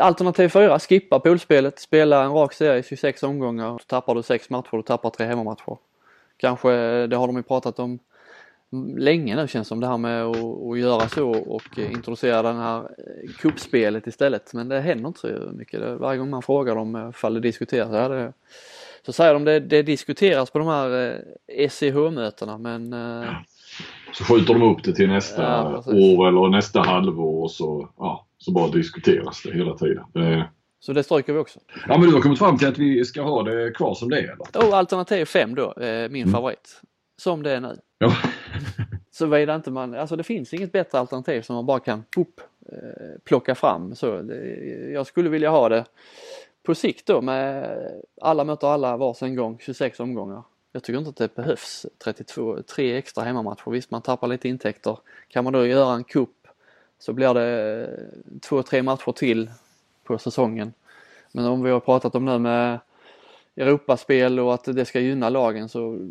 [0.00, 3.70] Alternativ 4, skippa poolspelet, spela en rak serie i 26 omgångar.
[3.70, 5.76] Då tappar du 6 matcher, du tappar 3 hemmamatcher.
[6.36, 6.70] Kanske,
[7.06, 7.98] det har de ju pratat om
[8.96, 12.88] länge nu känns som det här med att, att göra så och introducera den här
[13.38, 14.54] kuppspelet eh, istället.
[14.54, 15.80] Men det händer inte så mycket.
[16.00, 18.32] Varje gång man frågar dem ifall det diskuteras, ja, det,
[19.06, 21.20] så säger de det, det diskuteras på de här
[21.68, 22.94] SCH-mötena eh, men
[24.12, 28.26] Så skjuter de upp det till nästa ja, år eller nästa halvår och så, ja.
[28.38, 30.04] Så bara diskuteras det hela tiden.
[30.12, 30.48] Det...
[30.80, 31.60] Så det stryker vi också?
[31.88, 34.18] Ja men du har kommit fram till att vi ska ha det kvar som det
[34.18, 34.68] är eller?
[34.68, 36.32] Och alternativ 5 då, eh, min mm.
[36.32, 36.80] favorit.
[37.16, 37.78] Som det är nu.
[38.02, 38.16] Ja.
[39.10, 42.40] Såvida inte man, alltså det finns inget bättre alternativ som man bara kan upp,
[42.72, 43.94] eh, plocka fram.
[43.94, 44.34] Så det,
[44.92, 45.84] jag skulle vilja ha det
[46.62, 47.76] på sikt då med
[48.20, 50.42] alla möter alla varsin gång, 26 omgångar.
[50.72, 53.70] Jag tycker inte att det behövs 32, tre extra hemmamatcher.
[53.70, 54.98] Visst man tappar lite intäkter.
[55.28, 56.48] Kan man då göra en kupp
[56.98, 59.50] så blir det eh, två, tre matcher till
[60.04, 60.72] på säsongen.
[61.32, 62.78] Men om vi har pratat om nu med
[63.60, 66.08] Europaspel och att det ska gynna lagen så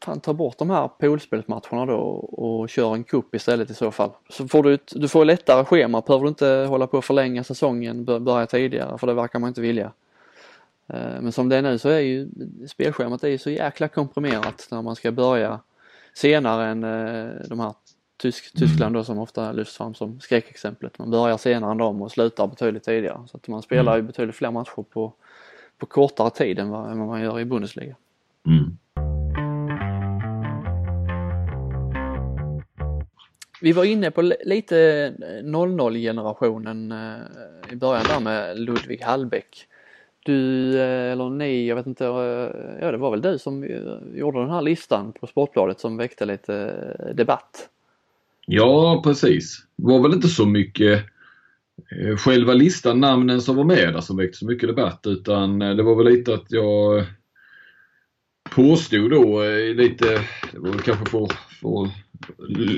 [0.00, 4.10] fan, ta bort de här poolspelsmatcherna då och kör en kupp istället i så fall.
[4.28, 8.04] Så får du, du får lättare schema, behöver du inte hålla på att förlänga säsongen,
[8.04, 9.92] börja tidigare för det verkar man inte vilja.
[10.86, 12.28] Eh, men som det är nu så är ju
[12.68, 15.60] spelschemat är ju så jäkla komprimerat när man ska börja
[16.14, 17.74] senare än eh, de här
[18.22, 20.98] Tysk, Tyskland då som ofta lyfts fram som skräckexemplet.
[20.98, 23.20] Man börjar senare än dem och slutar betydligt tidigare.
[23.26, 25.12] Så att man spelar ju betydligt fler matcher på,
[25.82, 27.96] på kortare tid än vad, än vad man gör i Bundesliga.
[28.46, 28.78] Mm.
[33.60, 35.12] Vi var inne på lite
[35.44, 39.66] 00 generationen eh, i början där med Ludvig Hallbäck.
[40.24, 43.64] Du, eh, eller ni, jag vet inte, eh, ja det var väl du som
[44.14, 46.74] gjorde den här listan på Sportbladet som väckte lite
[47.14, 47.68] debatt.
[48.46, 49.66] Ja, precis.
[49.76, 51.04] Det var väl inte så mycket eh,
[52.00, 55.74] Eh, själva listan, namnen som var med där som väckte så mycket debatt utan eh,
[55.74, 57.04] det var väl lite att jag
[58.50, 60.04] påstod då eh, lite,
[60.52, 61.28] det var väl kanske för,
[61.60, 61.90] för att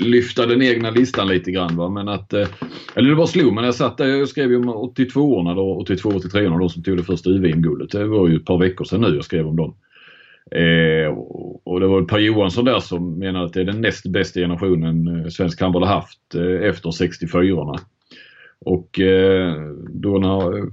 [0.05, 3.67] lyfta den egna listan lite grann va, men att, eller det bara slog mig när
[3.67, 7.29] jag satt där, jag skrev ju om 82orna då, 82-83orna då som tog det första
[7.29, 7.91] UVM-guldet.
[7.91, 9.75] Det var ju ett par veckor sedan nu jag skrev om dem.
[10.51, 11.17] Eh,
[11.63, 15.31] och det var Per Johansson där som menade att det är den näst bästa generationen
[15.31, 17.79] svensk handboll har haft eh, efter 64orna.
[18.59, 19.55] Och eh,
[19.89, 20.63] då när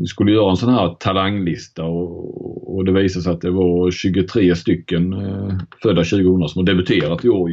[0.00, 3.90] vi skulle göra en sån här talanglista och, och det visade sig att det var
[3.90, 7.50] 23 stycken eh, födda 2000 som har debuterat i år.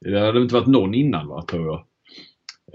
[0.00, 1.84] Det hade inte varit någon innan va, tror jag.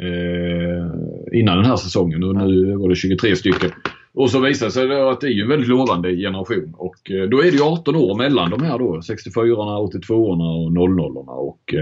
[0.01, 0.85] Eh,
[1.33, 3.71] innan den här säsongen och nu var det 23 stycken.
[4.13, 7.39] Och så visar det sig att det är en väldigt lovande generation och eh, då
[7.39, 8.99] är det ju 18 år mellan de här då.
[8.99, 11.31] 64orna, 82orna och 00orna.
[11.31, 11.73] Och,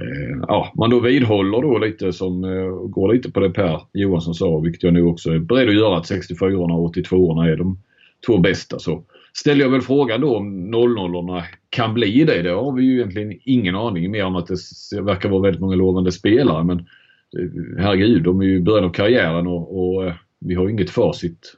[0.00, 4.34] Eh, ja, man då vidhåller då lite som eh, går lite på det Per Johansson
[4.34, 7.78] sa, vilket jag nu också är beredd att göra, att 64 och 82 är de
[8.26, 8.78] två bästa.
[8.78, 12.42] Så ställer jag väl frågan då om 00 kan bli det.
[12.42, 15.76] Det har vi ju egentligen ingen aning mer om att det verkar vara väldigt många
[15.76, 16.64] lovande spelare.
[16.64, 20.68] Men eh, herregud, de är ju i början av karriären och, och eh, vi har
[20.68, 21.54] inget facit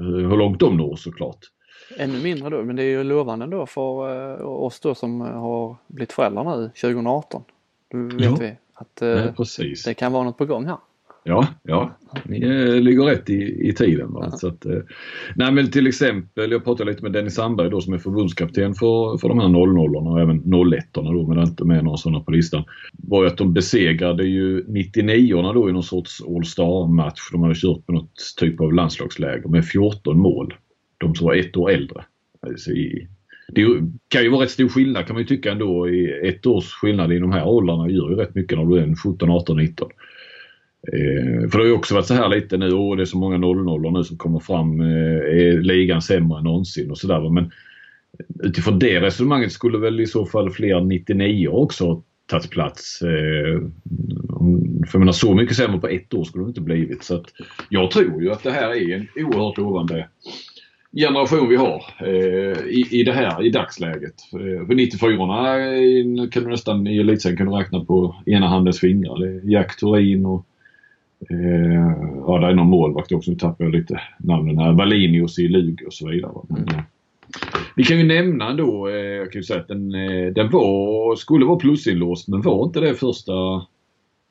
[0.00, 1.38] eh, hur långt de når såklart.
[1.98, 5.26] Ännu mindre då, men det är ju lovande då för eh, oss då som eh,
[5.26, 7.42] har blivit föräldrar nu 2018.
[7.94, 8.36] Vet ja.
[8.40, 9.44] vi att ja,
[9.84, 10.76] det kan vara något på gång här.
[11.26, 11.96] Ja, ja.
[12.24, 14.12] Ni eh, ligger rätt i, i tiden.
[14.12, 14.30] Va?
[14.30, 14.78] Så att, eh,
[15.36, 19.18] nej men till exempel, jag pratade lite med Dennis Sandberg då som är förbundskapten för,
[19.18, 20.36] för de här 00 och även
[20.72, 22.64] 01 då, men inte med några sådana på listan.
[22.92, 27.20] var ju att de besegrade ju 99 då i någon sorts All Star-match.
[27.32, 30.54] De hade kört på något typ av landslagsläger med 14 mål.
[30.98, 32.04] De som var ett år äldre.
[32.46, 33.08] Alltså i,
[33.48, 33.62] det
[34.08, 35.88] kan ju vara rätt stor skillnad kan man ju tycka ändå.
[35.88, 38.94] I ett års skillnad i de här åldrarna gör ju rätt mycket när du är
[38.94, 39.90] 17, 18, 19.
[40.92, 43.18] Eh, för det har ju också varit så här lite nu, och det är så
[43.18, 44.80] många 0-0 nu som kommer fram.
[44.80, 47.30] Eh, är ligan sämre än någonsin och sådär.
[47.30, 47.50] Men
[48.42, 53.02] utifrån det resonemanget skulle väl i så fall fler 99 också tagit plats.
[53.02, 53.60] Eh,
[54.86, 57.04] för jag menar så mycket sämre på ett år skulle det inte blivit.
[57.04, 57.26] Så att
[57.68, 60.08] jag tror ju att det här är en oerhört lovande
[60.96, 64.14] generation vi har eh, i, i det här i dagsläget.
[64.32, 69.18] Eh, för 94 kan du nästan i elitserien du räkna på ena handens fingrar.
[69.18, 70.46] Det är Jack Thorin och
[71.30, 71.92] Eh,
[72.26, 73.30] ja, det är någon målvakt också.
[73.30, 74.72] Nu tappar jag lite namnen här.
[74.72, 76.32] Valinius i Lugi och så vidare.
[76.48, 76.82] Men, mm.
[77.76, 81.16] Vi kan ju nämna ändå, eh, jag kan ju säga att den, eh, den var,
[81.16, 83.32] skulle vara plusinlåst men var inte det första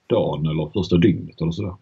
[0.08, 1.76] dagen eller första dygnet eller sådär.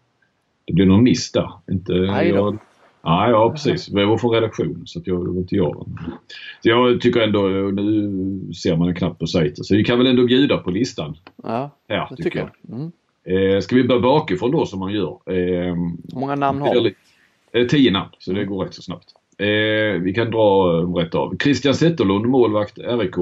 [0.64, 1.50] Det blev någon miss där.
[1.70, 2.58] Inte, jag,
[3.02, 3.86] Ja, ja precis.
[3.86, 5.86] Det var från redaktionen så jag, det var inte jag.
[6.62, 7.40] Så jag tycker ändå,
[7.82, 11.16] nu ser man en knapp på sajten, så vi kan väl ändå bjuda på listan.
[11.42, 12.50] Ja, här, det tycker jag.
[12.62, 12.78] jag.
[12.78, 12.92] Mm.
[13.24, 15.18] Eh, ska vi börja bakifrån då som man gör?
[15.26, 16.94] Eh, Hur många namn har du?
[17.52, 19.06] Eh, tio namn, så det går rätt så snabbt.
[19.38, 21.36] Eh, vi kan dra rätt av.
[21.42, 23.14] Christian Zetterlund, målvakt RIK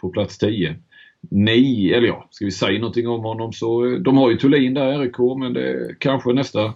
[0.00, 0.76] på plats 10.
[1.20, 4.98] Nej, eller ja, ska vi säga någonting om honom så de har ju Thulin där
[4.98, 6.74] RIK men det kanske nästa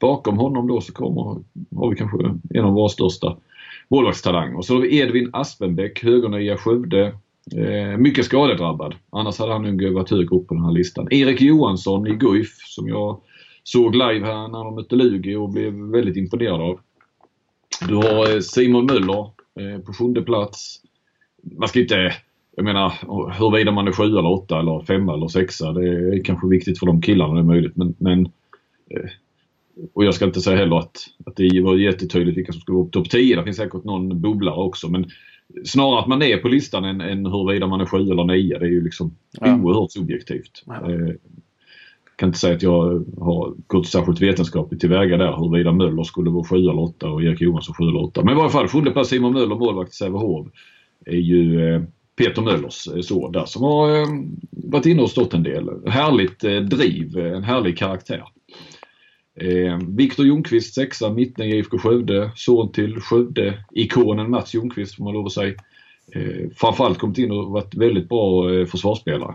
[0.00, 1.22] bakom honom då så kommer,
[1.76, 2.18] har vi kanske
[2.54, 3.36] en av våra största
[3.88, 4.56] målvaktstalanger.
[4.56, 7.12] Och så har vi Edvin Aspenbäck, högernia Skövde.
[7.56, 8.94] Eh, mycket skadedrabbad.
[9.10, 11.08] Annars hade han nog varit högre upp på den här listan.
[11.10, 13.20] Erik Johansson i Guif som jag
[13.64, 16.80] såg live här när de mötte Lugi och blev väldigt imponerad av.
[17.88, 20.76] Du har eh, Simon Möller eh, på sjunde plats.
[21.42, 22.12] Man ska inte,
[22.56, 22.92] jag menar
[23.38, 25.72] huruvida man är sju eller åtta eller femma eller sexa.
[25.72, 28.26] Det är kanske viktigt för de killarna det är möjligt men, men
[28.90, 29.10] eh,
[29.94, 32.84] och jag ska inte säga heller att, att det var jättetydligt vilka som skulle vara
[32.84, 33.36] på topp 10.
[33.36, 35.10] Det finns säkert någon bubblare också men
[35.64, 38.58] snarare att man är på listan än, än huruvida man är sju eller nio.
[38.58, 39.60] Det är ju liksom ja.
[39.60, 40.62] oerhört subjektivt.
[40.66, 40.90] Ja.
[40.90, 41.14] Eh,
[42.20, 46.44] kan inte säga att jag har gått särskilt vetenskapligt tillväga där huruvida Möller skulle vara
[46.44, 48.24] sju eller åtta och Erik Johansson sju eller åtta.
[48.24, 50.46] Men i varje fall sjunde plats Simon Möller, målvakt i Sävehof,
[51.06, 51.82] är ju eh,
[52.16, 54.06] Peter Möllers eh, son där som har eh,
[54.50, 55.70] varit inne och stått en del.
[55.86, 58.24] Härligt eh, driv, en härlig karaktär.
[59.34, 62.30] Eh, Viktor Ljungqvist sexa, mitten i IFK Skövde.
[62.36, 65.54] Son till Skövde-ikonen Mats Ljungqvist får man lov att säga.
[66.12, 69.34] Eh, framförallt kommit in och varit väldigt bra eh, försvarsspelare.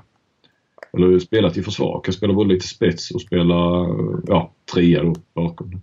[0.94, 2.02] Eller spelat i försvar.
[2.04, 3.88] Kan spela både lite spets och spela
[4.28, 5.82] ja, trea då bakom.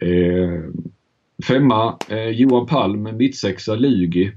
[0.00, 0.60] Eh,
[1.46, 4.32] femma eh, Johan Palm, mittsexa Lugi.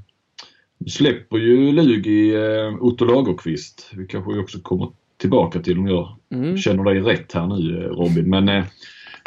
[0.78, 3.92] Nu släpper ju Lugi eh, Otto Lagerqvist.
[3.94, 4.92] Vi kanske också kommer
[5.26, 6.58] tillbaka till om jag mm.
[6.58, 8.30] känner dig rätt här nu eh, Robin.
[8.30, 8.66] Men eh,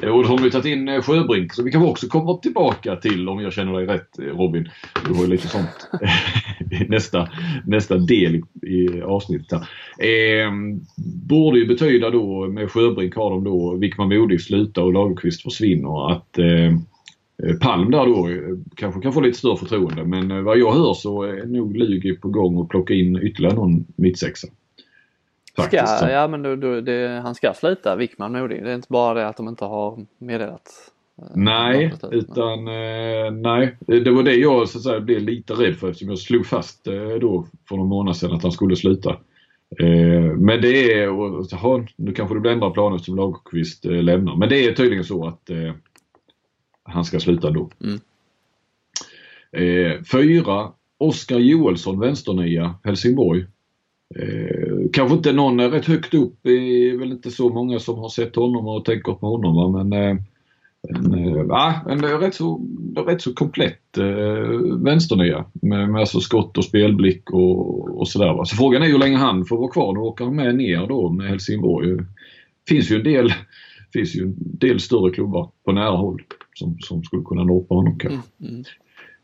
[0.02, 2.96] Eh, och då har vi tagit in eh, Sjöbrink så vi kanske också kommer tillbaka
[2.96, 4.68] till, om jag känner dig rätt eh, Robin,
[5.06, 5.90] du har ju lite sånt
[6.88, 7.28] nästa,
[7.66, 9.68] nästa del i, i avsnittet här.
[10.08, 10.52] Eh,
[11.28, 16.12] borde ju betyda då med Sjöbrink har de då Wickman Modig slutar och Lagerqvist försvinner
[16.12, 16.72] att eh,
[17.60, 18.28] Palm där då
[18.76, 22.28] kanske kan få lite större förtroende men vad jag hör så är nog Lugi på
[22.28, 24.48] gång att plocka in ytterligare någon mittsexa.
[25.62, 28.64] Faktiskt, ska, ja men då, då, det, han ska sluta Wickman Modig.
[28.64, 30.92] Det är inte bara det att de inte har meddelat.
[31.18, 33.76] Eh, nej, utan eh, nej.
[33.86, 36.86] Det var det jag så att säga, blev lite rädd för eftersom jag slog fast
[36.86, 39.10] eh, då för någon månad sedan att han skulle sluta.
[39.80, 44.36] Eh, men det är, och, aha, nu kanske det blir ändra planer som Lagerqvist lämnar.
[44.36, 45.50] Men det är tydligen så att
[46.82, 47.70] han ska sluta då.
[47.80, 47.98] Mm.
[50.12, 53.46] fyra, Oskar Joelsson, vänsternia, Helsingborg.
[54.16, 58.08] Eh, kanske inte någon rätt högt upp, det är väl inte så många som har
[58.08, 59.84] sett honom och tänker på honom va?
[59.84, 60.16] men eh,
[60.88, 62.66] en, eh, en rätt, så,
[63.06, 68.44] rätt så komplett eh, vänsternia med, med alltså skott och spelblick och, och sådär.
[68.44, 69.92] Så frågan är hur länge han får vara kvar.
[69.92, 71.96] Nu åker han med ner då med Helsingborg.
[71.96, 72.04] Det
[72.68, 73.32] finns ju en del,
[73.92, 76.22] finns ju en del större klubbar på nära håll
[76.54, 78.20] som, som skulle kunna norpa honom kanske.
[78.40, 78.64] Mm, mm.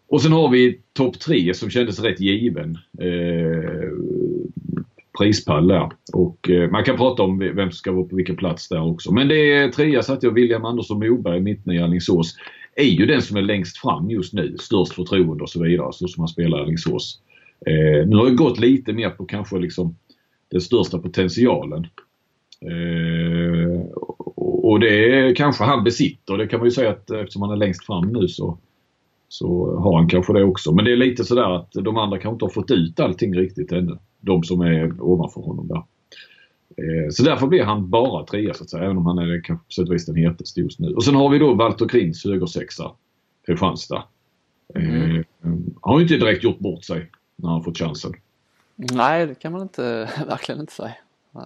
[0.09, 2.79] Och sen har vi topp tre som kändes rätt given.
[2.99, 3.91] Eh,
[5.19, 5.91] prispall där.
[6.13, 9.13] Och eh, man kan prata om vem som ska vara på vilken plats där också.
[9.13, 12.37] Men det är trea satte jag William Andersson Moberg, mitten i Alingsås.
[12.77, 14.57] Är ju den som är längst fram just nu.
[14.59, 17.21] Störst förtroende och så vidare så som han spelar i Alingsås.
[17.67, 19.97] Eh, nu har det gått lite mer på kanske liksom
[20.51, 21.87] den största potentialen.
[22.61, 23.81] Eh,
[24.37, 26.37] och det är kanske han besitter.
[26.37, 28.59] Det kan man ju säga att eftersom han är längst fram nu så
[29.35, 30.73] så har han kanske det också.
[30.73, 33.73] Men det är lite sådär att de andra kanske inte har fått ut allting riktigt
[33.73, 33.99] ännu.
[34.21, 35.77] De som är ovanför honom där.
[36.77, 39.65] Eh, så därför blir han bara trea så att säga, även om han är kanske
[39.67, 40.95] på sätt och vis den hetaste just nu.
[40.95, 42.91] Och sen har vi då Walter Krins högersexa,
[43.47, 44.05] Kristianstad.
[44.75, 45.17] Mm.
[45.17, 48.13] Eh, han har ju inte direkt gjort bort sig när han fått chansen.
[48.77, 50.95] Nej, det kan man inte, verkligen inte säga.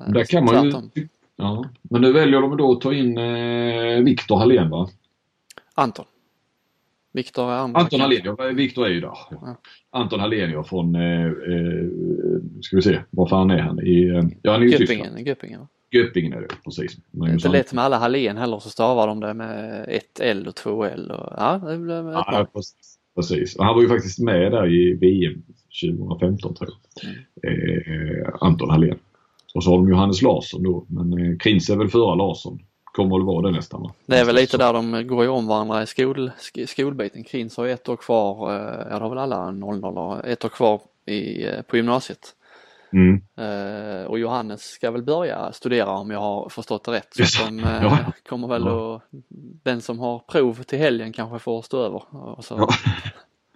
[0.09, 1.64] Där kan man ju, ja.
[1.83, 4.88] Men nu väljer de då att ta in eh, Viktor Hallén va?
[5.74, 6.05] Anton.
[7.12, 9.18] Viktor Anton Hallén, Viktor är ju där.
[9.30, 9.56] Ja.
[9.90, 11.86] Anton Hallén från, eh, eh,
[12.60, 13.86] ska vi se, var fan är han?
[13.86, 15.24] I, eh, ja, han är i Göppingen.
[15.26, 16.96] Göppingen, Göppingen är det, precis.
[17.10, 20.46] Det är inte lätt med alla Hallén heller så stavar de det med ett L
[20.48, 21.10] och två L.
[21.10, 23.56] Och, ja, det blev ja, precis, precis.
[23.58, 25.42] Han var ju faktiskt med där i VM
[25.82, 27.10] 2015 tror jag.
[27.10, 28.18] Mm.
[28.20, 28.98] Eh, Anton Hallén.
[29.54, 32.60] Och så har de Johannes Larsson då, men eh, Krins är väl före Larsson
[32.98, 33.92] kommer att vara det nästan va?
[34.06, 36.30] Det är väl lite där de går ju om varandra i skol,
[36.66, 37.24] skolbiten.
[37.24, 40.80] Krins har ett år kvar, eh, ja det har väl alla 00 ett år kvar
[41.06, 42.34] i, eh, på gymnasiet.
[42.92, 43.22] Mm.
[43.40, 47.14] Uh, och Johannes ska väl börja studera om jag har förstått det rätt.
[47.14, 48.12] Så de uh, ja.
[48.28, 48.96] kommer väl ja.
[48.96, 49.02] att,
[49.64, 52.02] den som har prov till helgen kanske får stå över.
[52.38, 52.68] Och så, ja.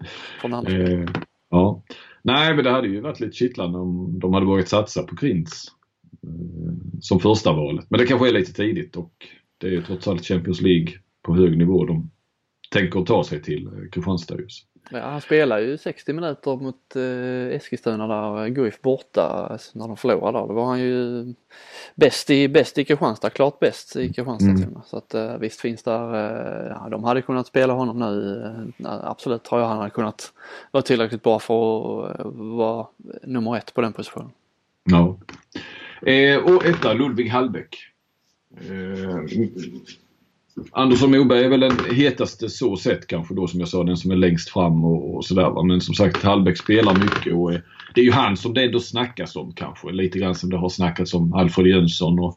[0.40, 0.72] från andra.
[0.72, 1.08] Uh,
[1.50, 1.82] ja.
[2.22, 5.72] Nej men det hade ju varit lite kittlande om de hade vågat satsa på Krins.
[6.22, 7.86] Eh, som första valet.
[7.88, 9.12] Men det kanske är lite tidigt och
[9.58, 12.10] det är trots allt Champions League på hög nivå de
[12.70, 14.66] tänker ta sig till eh, Kristianstad just.
[14.90, 19.96] Ja, han spelar ju 60 minuter mot eh, Eskilstuna där Guif borta alltså, när de
[19.96, 20.46] förlorade där.
[20.46, 21.24] Då var han ju
[21.94, 24.78] bäst i, bäst i Kristianstad, klart bäst i Kristianstad mm.
[24.86, 28.42] Så att eh, visst finns där, eh, ja, de hade kunnat spela honom nu.
[28.84, 30.32] Eh, absolut tror jag han hade kunnat
[30.70, 31.54] vara tillräckligt bra för
[32.10, 32.86] att vara
[33.22, 34.30] nummer ett på den positionen.
[34.84, 35.18] Ja.
[36.06, 37.76] Eh, och etta Ludvig Hallbäck.
[38.60, 39.16] Eh,
[40.72, 44.10] Andersson Moberg är väl den hetaste så sett kanske då som jag sa, den som
[44.10, 45.66] är längst fram och, och sådär.
[45.66, 47.60] Men som sagt Hallbäck spelar mycket och eh,
[47.94, 49.92] det är ju han som det ändå snackas om kanske.
[49.92, 52.34] Lite grann som det har snackats om Alfred Jönsson och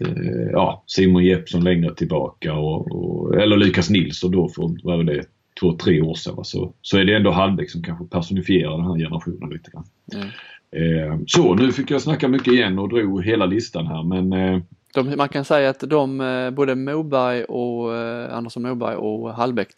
[0.00, 5.04] eh, ja, Simon Jeppsson längre tillbaka och, och, eller Lukas Nilsson då för vad var
[5.04, 5.24] det,
[5.60, 6.44] två, tre år sedan.
[6.44, 9.84] Så, så är det ändå Hallbäck som kanske personifierar den här generationen lite grann.
[10.14, 10.28] Mm.
[10.72, 14.60] Eh, så nu fick jag snacka mycket igen och drog hela listan här men eh,
[14.94, 17.96] de, man kan säga att de, eh, både Moberg och
[18.36, 19.68] Andersson Moberg och Hallbäck,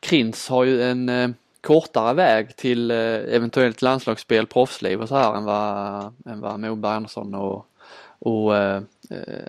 [0.00, 6.12] Krins har ju en kortare väg till eventuellt landslagsspel, proffsliv och så här än vad,
[6.26, 7.66] än vad Moberg, Andersson och,
[8.18, 8.82] och eh,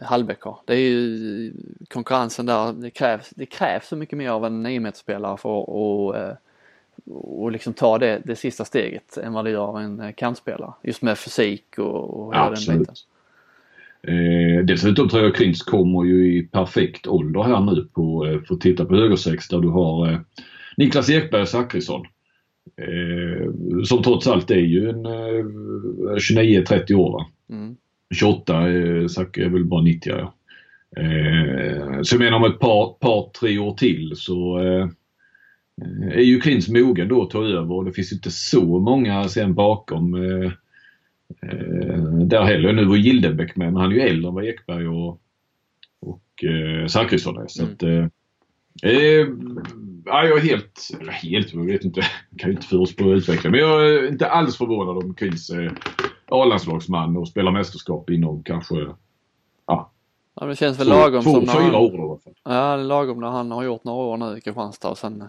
[0.02, 0.60] Hallbäck har.
[0.66, 1.54] Det är ju
[1.90, 5.70] konkurrensen där, det krävs, det krävs så mycket mer av en 9 spelare för att
[7.06, 10.74] och liksom ta det, det sista steget än vad det gör en eh, kantspelare.
[10.84, 12.96] Just med fysik och, och hela den biten.
[14.04, 18.56] Eh, dessutom tror jag Krins kommer ju i perfekt ålder här nu på, eh, för
[18.56, 20.20] att titta på högersex där du har eh,
[20.78, 22.06] Niklas Ekberg och Zachrisson.
[22.78, 23.52] Eh,
[23.84, 25.46] som trots allt är ju en eh,
[26.16, 27.26] 29-30 år va?
[27.50, 27.76] Mm.
[28.14, 30.34] 28, eh, Zack är väl bara 90 ja.
[30.98, 34.88] Eh, så jag menar om ett par, par tre år till så eh,
[36.12, 39.54] är ju Klins mogen då att ta över och det finns inte så många sen
[39.54, 40.52] bakom eh,
[41.42, 42.74] eh, där heller.
[42.74, 45.22] Nu var Gildenbäck med men han är ju äldre än vad Ekberg och,
[46.02, 47.48] och eh, Zachrisson är.
[47.48, 47.74] Så mm.
[47.74, 48.06] att, eh,
[48.92, 49.28] eh,
[50.06, 52.02] ja, jag är helt, helt, jag vet inte,
[52.38, 53.52] kan ju inte förutspå utvecklingen.
[53.52, 55.72] Men jag är inte alls förvånad om Klins eh,
[56.26, 58.76] A-landslagsman och spelar mästerskap inom kanske
[60.40, 63.64] ja, det känns väl lagom två, som fyra år då, Ja lagom när han har
[63.64, 65.24] gjort några år nu i Kristianstad och sen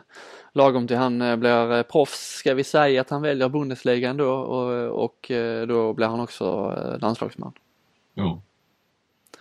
[0.52, 4.30] lagom till han eh, blir eh, proffs ska vi säga att han väljer Bundesliga då
[4.30, 7.52] och, och eh, då blir han också landslagsman.
[8.14, 8.42] Ja.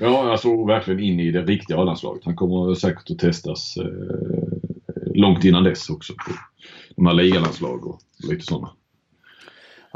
[0.02, 2.26] Ja, alltså verkligen in i det riktiga A-landslaget.
[2.26, 3.86] Han kommer säkert att testas eh,
[5.14, 6.14] långt innan dess också.
[6.14, 6.32] På
[6.96, 8.70] de här ligalandslag och lite sådana.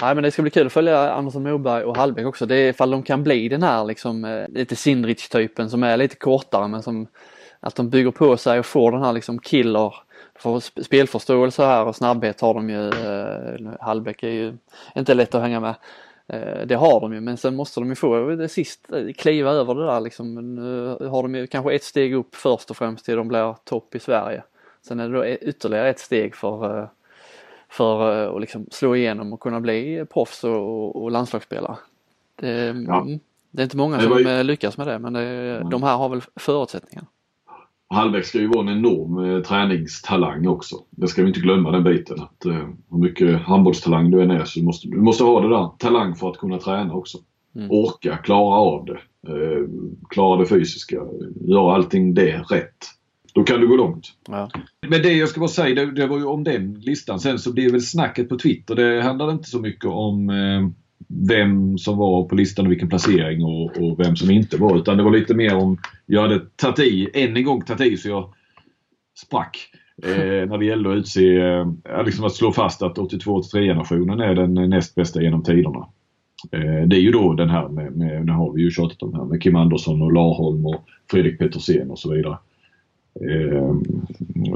[0.02, 2.46] Nej men det ska bli kul att följa Andersson Moberg och Hallbäck också.
[2.46, 5.98] Det är ifall de kan bli den här liksom eh, lite Sindrich typen som är
[5.98, 7.08] lite kortare men som
[7.60, 9.94] att de bygger på sig och får den här liksom killer
[10.36, 12.88] för spelförståelse här och snabbhet har de ju.
[12.88, 14.58] Eh, Hallbäck är ju
[14.96, 15.76] inte lätt att hänga med.
[16.28, 18.88] Eh, det har de ju men sen måste de ju få det sist
[19.18, 20.56] kliva över det där liksom.
[20.56, 23.96] Nu har de ju kanske ett steg upp först och främst till de blir topp
[23.96, 24.44] i Sverige.
[24.88, 26.90] Sen är det då e-, ytterligare ett steg för,
[27.74, 31.78] för att liksom slå igenom och kunna bli proffs och, och landslagsspelare.
[32.36, 33.02] Det, ja.
[33.02, 33.20] Mm,
[33.52, 34.44] det, är inte många som ju...
[34.44, 37.06] lyckas med det men det, de här har väl förutsättningar.
[37.88, 40.76] Hallbäck ska ju vara en enorm eh, träningstalang också.
[40.90, 42.22] Det ska vi inte glömma den biten.
[42.22, 45.70] Att, eh, hur mycket handbollstalang du än är så måste du måste ha det där
[45.78, 47.18] talang för att kunna träna också.
[47.56, 47.72] Mm.
[47.72, 49.00] Orka, klara av det.
[49.28, 49.68] Eh,
[50.10, 51.02] klara det fysiska.
[51.48, 52.86] Göra allting det rätt.
[53.34, 54.08] Då kan du gå långt.
[54.28, 54.50] Ja.
[54.88, 57.20] Men det jag ska bara säga, det, det, var ju om den listan.
[57.20, 60.70] Sen så blir väl snacket på Twitter, det handlade inte så mycket om eh,
[61.08, 64.78] vem som var på listan och vilken placering och, och, vem som inte var.
[64.78, 67.98] Utan det var lite mer om, jag hade tagit i, än en gång tagit i
[67.98, 68.34] så jag
[69.18, 69.58] sprack.
[70.04, 74.70] Eh, när det gällde att utse, eh, liksom att slå fast att 82-83-generationen är den
[74.70, 75.88] näst bästa genom tiderna.
[76.52, 79.14] Eh, det är ju då den här med, med, nu har vi ju tjatat om
[79.14, 82.38] här med Kim Andersson och Larholm och Fredrik Petersen och så vidare.
[83.22, 83.76] Eh,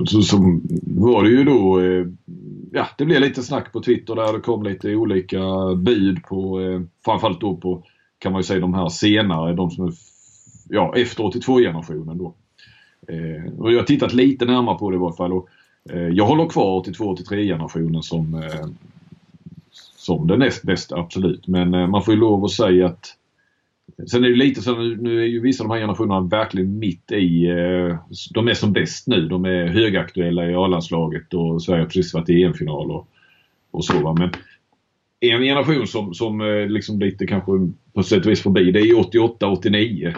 [0.06, 2.06] så, så var det ju då, eh,
[2.72, 5.40] ja det blev lite snack på Twitter där det kom lite olika
[5.76, 7.84] bud på, eh, framförallt då på,
[8.20, 9.94] kan man ju säga de här senare, de som är,
[10.70, 12.34] ja efter 82-generationen då.
[13.08, 15.50] Eh, och jag har tittat lite närmare på det i varje fall och
[15.90, 18.68] eh, jag håller kvar 82-83-generationen som, eh,
[19.96, 21.48] som den näst bästa absolut.
[21.48, 23.18] Men eh, man får ju lov att säga att
[24.10, 26.80] Sen är det lite så nu, nu är ju vissa av de här generationerna verkligen
[26.80, 27.98] mitt i, eh,
[28.34, 29.28] de är som bäst nu.
[29.28, 33.08] De är högaktuella i A-landslaget och Sverige har precis varit i EM-final och,
[33.72, 34.00] och så.
[34.00, 34.16] Va?
[34.20, 34.30] Men
[35.20, 37.52] en generation som, som eh, liksom lite kanske
[37.94, 40.16] på sätt och vis förbi det är 88-89.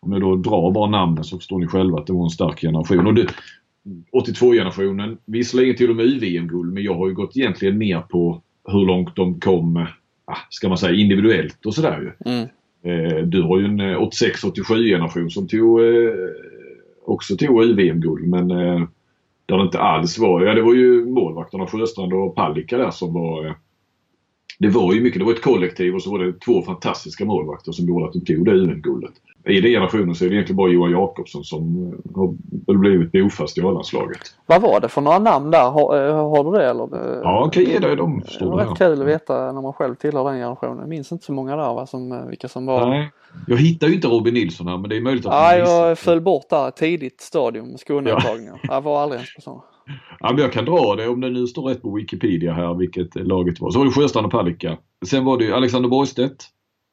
[0.00, 2.60] Om jag då drar bara namnen så förstår ni själva att det var en stark
[2.60, 3.26] generation.
[4.12, 8.86] 82-generationen, visserligen till och med UVM-guld men jag har ju gått egentligen mer på hur
[8.86, 9.86] långt de kom, eh,
[10.24, 12.32] ah, ska man säga individuellt och sådär ju.
[12.32, 12.48] Mm.
[12.82, 16.12] Eh, du har ju en eh, 86-87-generation som tog, eh,
[17.06, 18.80] också tog UVM-guld men eh,
[19.46, 23.12] där det inte alls var, ja det var ju målvakterna Sjöstrand och Palicka där som
[23.12, 23.52] var eh,
[24.58, 27.72] det var ju mycket, det var ett kollektiv och så var det två fantastiska målvakter
[27.72, 29.12] som gjorde att de tog det UM-guldet.
[29.48, 31.92] I den generationen så är det egentligen bara Johan Jakobsson som
[32.66, 34.18] har blivit bofast i A-landslaget.
[34.46, 35.70] Vad var det för några namn där?
[35.70, 36.88] Har, eh, har du det eller?
[37.22, 38.22] Ja, kan ge dig dem.
[38.38, 40.78] Det var rätt kul att veta när man själv tillhör den generationen.
[40.78, 42.86] Jag minns inte så många där va, som, eh, vilka som var.
[42.86, 43.10] Nej.
[43.46, 46.20] Jag hittar ju inte Robin Nilsson här men det är möjligt att Ja, jag föll
[46.20, 48.60] bort där tidigt stadium med Skåneuttagningar.
[48.62, 48.74] Ja.
[48.74, 49.62] Jag var aldrig ens på sådana.
[50.20, 53.14] Ja, men jag kan dra det om det nu står rätt på Wikipedia här vilket
[53.14, 53.70] laget var.
[53.70, 54.78] Så var det Sjöstrand och Palicka.
[55.06, 56.44] Sen var det ju Alexander Borgstedt.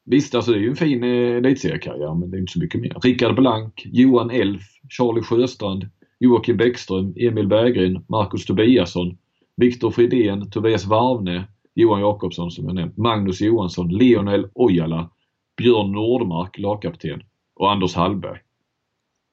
[0.04, 2.80] Visst, alltså det är ju en fin eh, elitseriekarriär men det är inte så mycket
[2.80, 2.96] mer.
[3.02, 5.88] Rickard Blank, Johan Elf, Charlie Sjöstrand,
[6.20, 9.16] Joakim Bäckström, Emil Berggren, Marcus Tobiasson,
[9.56, 11.44] Viktor Fridén, Tobias Varvne,
[11.74, 15.10] Johan Jakobsson som jag nämnt, Magnus Johansson, Leonel Ojala,
[15.56, 17.22] Björn Nordmark, lagkapten
[17.54, 18.38] och Anders Hallberg.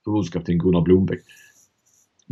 [0.05, 1.19] Förbundskapten Gunnar Blombeck.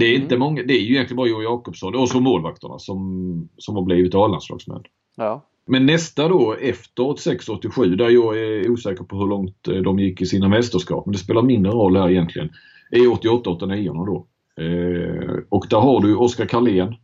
[0.02, 0.40] Det är inte mm.
[0.40, 4.16] många, det är ju egentligen bara Johan Jakobsson och så målvakterna som, som har blivit
[4.16, 4.84] A-landslagsmän.
[5.18, 5.46] Ja.
[5.66, 10.22] Men nästa då efter 86-87 där jag är osäker på hur långt eh, de gick
[10.22, 12.50] i sina mästerskap, men det spelar mindre roll här egentligen,
[12.92, 14.28] är 88-89 då.
[14.64, 16.96] Eh, och där har du Oskar Karlén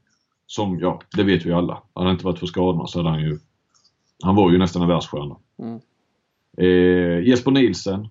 [0.47, 3.21] som, ja det vet vi alla, hade han inte varit för skadorna så hade han
[3.21, 3.37] ju,
[4.23, 5.35] han var ju nästan en världsstjärna.
[5.59, 5.79] Mm.
[6.57, 8.07] Eh, Jesper Nielsen,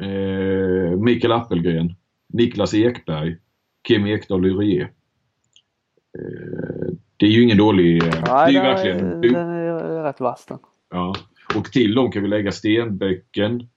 [0.00, 1.94] eh, Mikael Appelgren,
[2.28, 3.36] Niklas Ekberg,
[3.88, 4.90] Kim Ekdahl Lyrier.
[6.18, 8.02] Eh, det är ju ingen dålig...
[8.02, 9.20] Nej, det är ju verkligen...
[9.20, 10.58] Den är rätt vass den.
[10.90, 11.14] Ja.
[11.54, 13.68] Och till dem kan vi lägga Stenbäcken,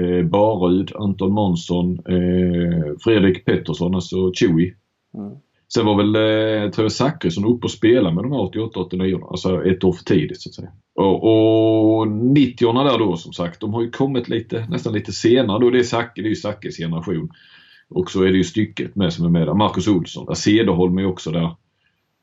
[0.00, 4.74] eh, Barud, Anton Månsson, eh, Fredrik Pettersson, alltså Chewie.
[5.14, 5.32] Mm.
[5.74, 9.64] Sen var väl, eh, tror jag, Zachrisson uppe och spelade med de här 88-89 alltså
[9.64, 10.70] ett år för tidigt så att säga.
[10.94, 15.58] Och, och 90 där då som sagt, de har ju kommit lite, nästan lite senare
[15.58, 15.70] då.
[15.70, 17.30] Det är det är ju Zackes generation.
[17.94, 19.54] Och så är det ju stycket med som är med där.
[19.54, 21.56] Marcus Olsson, Cederholm är också där.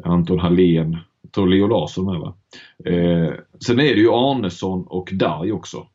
[0.03, 2.33] Anton Hallén, jag tror Leo Larsson med va.
[2.85, 3.33] Eh,
[3.65, 5.87] sen är det ju Arnesson och Darj också.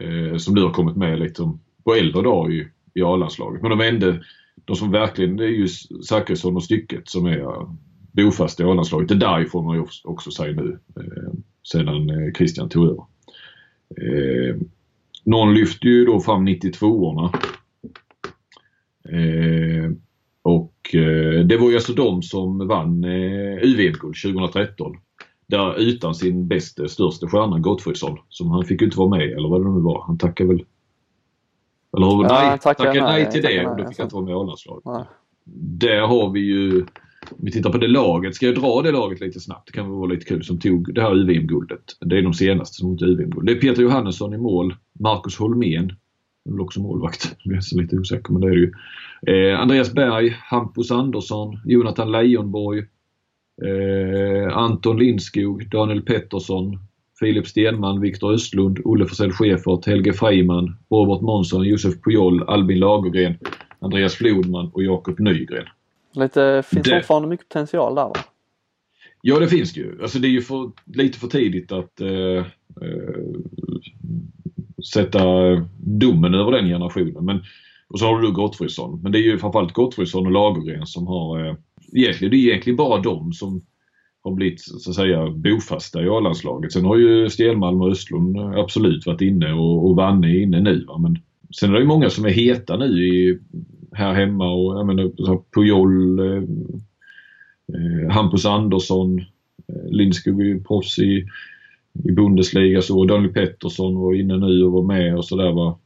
[0.00, 1.52] Eh, som nu har kommit med lite
[1.84, 3.62] på äldre dag i, i A-landslaget.
[3.62, 4.18] Men de enda,
[4.64, 5.68] de som verkligen, det är ju
[6.08, 7.66] Zachrisson och Stycket som är
[8.12, 9.08] bofasta i A-landslaget.
[9.08, 11.32] Det där får man ju också säga nu eh,
[11.72, 13.04] sedan eh, Christian tog över.
[14.00, 14.56] Eh,
[15.24, 17.38] någon lyfter ju då fram 92orna
[20.42, 24.96] och eh, det var ju alltså de som vann eh, UVM-guld 2013.
[25.46, 29.48] Där utan sin bästa, största stjärna Gottfridsson, som han fick ju inte vara med eller
[29.48, 30.04] vad det nu var.
[30.06, 30.64] Han tackade väl
[31.96, 32.22] Eller hur?
[32.22, 34.34] Ja, nej, tackar tackar nej, till det och då fick jag inte vara med i
[34.34, 35.08] A-landslaget.
[35.78, 36.80] Där har vi ju,
[37.30, 39.66] om vi tittar på det laget, ska jag dra det laget lite snabbt?
[39.66, 41.96] Det kan väl vara lite kul som tog det här UVM-guldet.
[42.00, 43.46] Det är de senaste som tog UVM-guld.
[43.46, 45.92] Det är Peter Johannesson i mål, Marcus Holmén,
[46.50, 47.36] väl också målvakt.
[47.42, 48.72] Jag är lite osäker men det är det ju.
[49.50, 52.78] Eh, Andreas Berg, Hampus Andersson, Jonathan Leijonborg,
[53.62, 56.78] eh, Anton Lindskog, Daniel Pettersson,
[57.18, 63.34] Filip Stenman, Viktor Östlund, Olle Forsell Schäfert, Helge Freiman, Robert Månsson, Josef Pujol, Albin Lagergren,
[63.78, 65.64] Andreas Flodman och Jakob Nygren.
[66.14, 68.12] Lite, finns Det- fortfarande mycket potential där va?
[69.22, 70.02] Ja det finns det ju.
[70.02, 72.44] Alltså det är ju för, lite för tidigt att eh, eh,
[74.92, 75.24] sätta
[75.78, 77.24] domen över den generationen.
[77.24, 77.40] Men,
[77.88, 79.00] och så har du Gottfridsson.
[79.02, 81.46] Men det är ju framförallt Gottfridsson och Lagergren som har...
[81.46, 81.54] Eh,
[81.92, 83.62] egentligen, det är egentligen bara de som
[84.24, 86.72] har blivit så att säga bofasta i A-landslaget.
[86.72, 90.84] Sen har ju Stenmalm och Östlund absolut varit inne och, och Vanne är inne nu.
[90.84, 90.98] Va?
[90.98, 91.18] Men
[91.56, 93.38] sen är det ju många som är heta nu i,
[93.92, 96.42] här hemma och jag menar Pujol, eh,
[97.74, 99.18] eh, Hampus Andersson,
[99.68, 101.26] eh, Lindskog är ju proffs i,
[102.04, 105.78] i Bundesliga så Daniel Pettersson var inne nu och var med och sådär va.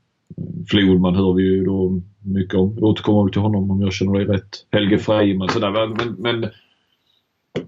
[0.68, 2.74] Flodman hör vi ju då mycket om.
[2.74, 4.66] Jag återkommer väl till honom om jag känner dig rätt.
[4.70, 6.50] Helge Freiman sådär men, men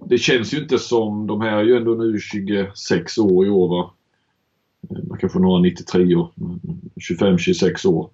[0.08, 3.68] det känns ju inte som, de här är ju ändå nu 26 år i år
[3.68, 3.90] va.
[5.08, 6.30] Man kanske några 93 år,
[7.10, 8.10] 25-26 år.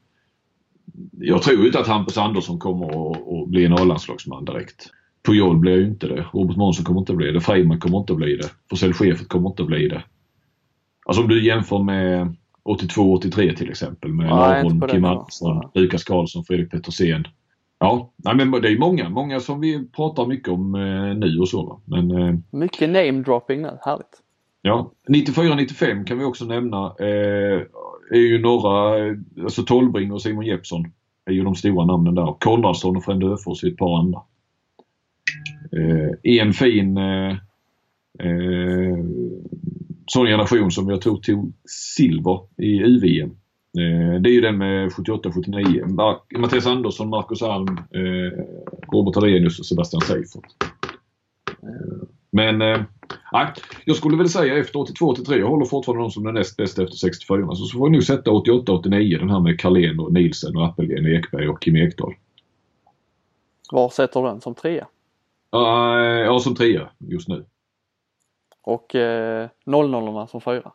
[1.19, 4.91] Jag tror ju inte att Hampus Andersson kommer att, att bli en A-landslagsman direkt.
[5.27, 6.27] Pujol blir ju inte det.
[6.33, 7.41] Robert Månsson kommer inte att bli det.
[7.41, 8.51] Freiman kommer inte att bli det.
[8.71, 10.03] Forsell Schäfert kommer inte att bli det.
[11.09, 15.05] Alltså om du jämför med 82-83 till exempel med Laron, Kim.
[15.05, 15.71] Andersson.
[15.75, 17.25] Lukas Karlsson, Fredrik Petersen.
[17.79, 19.09] Ja, nej, men det är många.
[19.09, 21.67] Många som vi pratar mycket om eh, nu och så.
[21.67, 21.81] Va?
[21.85, 24.23] Men eh, Mycket namedropping nu, härligt.
[24.63, 26.95] Ja, 94-95 kan vi också nämna.
[27.01, 27.63] Eh,
[28.11, 30.85] är ju några, eh, alltså Tolbring och Simon Jeppsson
[31.25, 32.37] är ju de stora namnen där.
[32.41, 34.21] Konradsson och Frände Öfors är ett par andra.
[35.73, 37.31] Eh, en fin eh,
[38.19, 38.99] eh,
[40.11, 41.53] sån generation som jag tror tog
[41.97, 43.31] silver i UVM.
[43.79, 45.85] Eh, det är ju den med 78-79.
[45.85, 48.45] Mar- Mattias Andersson, Marcus Alm, eh,
[48.93, 50.45] Robert Hallenius och Sebastian Seifert.
[51.63, 52.85] Eh, men
[53.33, 53.53] Nej,
[53.85, 56.97] jag skulle väl säga efter 82-83, jag håller fortfarande dem som den näst bästa efter
[56.97, 57.47] 64.
[57.47, 61.07] Så, så får vi nu sätta 88-89 den här med Carlén och Nielsen och Appelgren,
[61.07, 62.15] Ekberg och Kim Ekdahl.
[63.71, 64.87] Var sätter du den som trea?
[65.57, 67.45] Uh, ja, som trea just nu.
[68.69, 70.73] Och eh, 00 som fyra.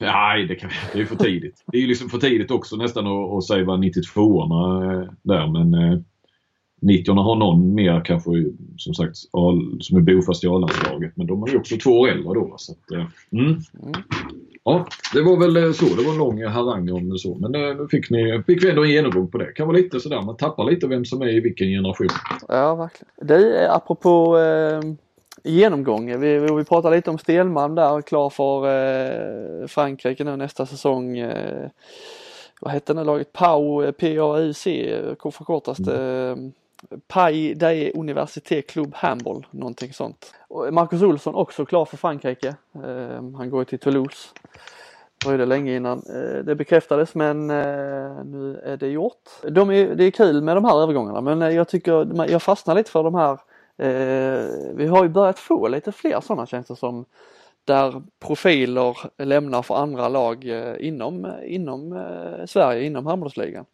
[0.00, 1.64] Nej, det, kan, det är för tidigt.
[1.66, 5.46] Det är ju liksom för tidigt också nästan att, att säga vad 92orna eh, där
[5.46, 5.98] men eh,
[6.80, 8.30] 90 har någon mer kanske
[8.76, 9.16] som sagt
[9.80, 12.54] som är bofast i A-landslaget men de är ju också två år äldre då.
[12.56, 13.60] Så att, eh, mm.
[14.64, 15.84] Ja, det var väl eh, så.
[15.84, 17.34] Det var en lång harang om det så.
[17.34, 19.52] Men eh, nu fick, ni, fick vi ändå en genomgång på det.
[19.52, 22.08] kan vara lite sådär, man tappar lite vem som är i vilken generation.
[22.48, 23.28] Ja, verkligen.
[23.28, 24.80] Det är apropå eh,
[25.48, 26.20] genomgång.
[26.20, 31.18] Vi, vi pratade lite om Stelman där, klar för eh, Frankrike nu nästa säsong.
[31.18, 31.70] Eh,
[32.60, 33.32] vad hette det laget?
[33.32, 34.98] PAU, P-A-U-C,
[35.32, 36.28] förkortas det.
[36.28, 36.36] Eh,
[37.08, 40.34] PAI, det är Université Club Handball, någonting sånt.
[40.48, 42.48] Och Marcus Olsson också klar för Frankrike.
[42.74, 44.28] Eh, han går till Toulouse.
[45.24, 49.28] dröjde länge innan eh, det bekräftades men eh, nu är det gjort.
[49.50, 52.90] De är, det är kul med de här övergångarna men jag tycker, jag fastnar lite
[52.90, 53.38] för de här
[54.74, 57.04] Vi har ju börjat få lite fler sådana tjänster som
[57.68, 63.64] där profiler lämnar för andra lag eh, inom, inom eh, Sverige, inom handbollsligan.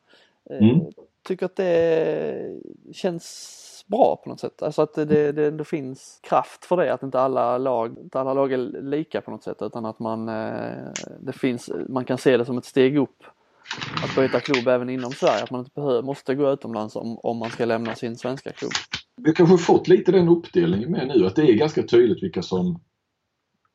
[0.50, 0.80] Eh, Mm.
[1.22, 2.60] Tycker att det
[2.92, 4.62] känns bra på något sätt.
[4.62, 8.34] Alltså att det, det, det, finns kraft för det, att inte alla lag, inte alla
[8.34, 12.36] lag är lika på något sätt utan att man, eh, det finns, man kan se
[12.36, 13.24] det som ett steg upp
[14.04, 17.36] att byta klubb även inom Sverige, att man inte behöver, måste gå utomlands om, om
[17.36, 18.72] man ska lämna sin svenska klubb.
[19.16, 22.42] Vi har kanske fått lite den uppdelningen med nu att det är ganska tydligt vilka
[22.42, 22.80] som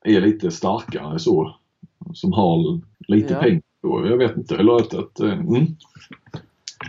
[0.06, 1.56] är lite starkare så.
[2.14, 3.40] Som har lite Ja.
[3.40, 3.62] pengar.
[3.82, 4.56] Jag vet inte.
[4.56, 5.66] Eller att, att eh, mm.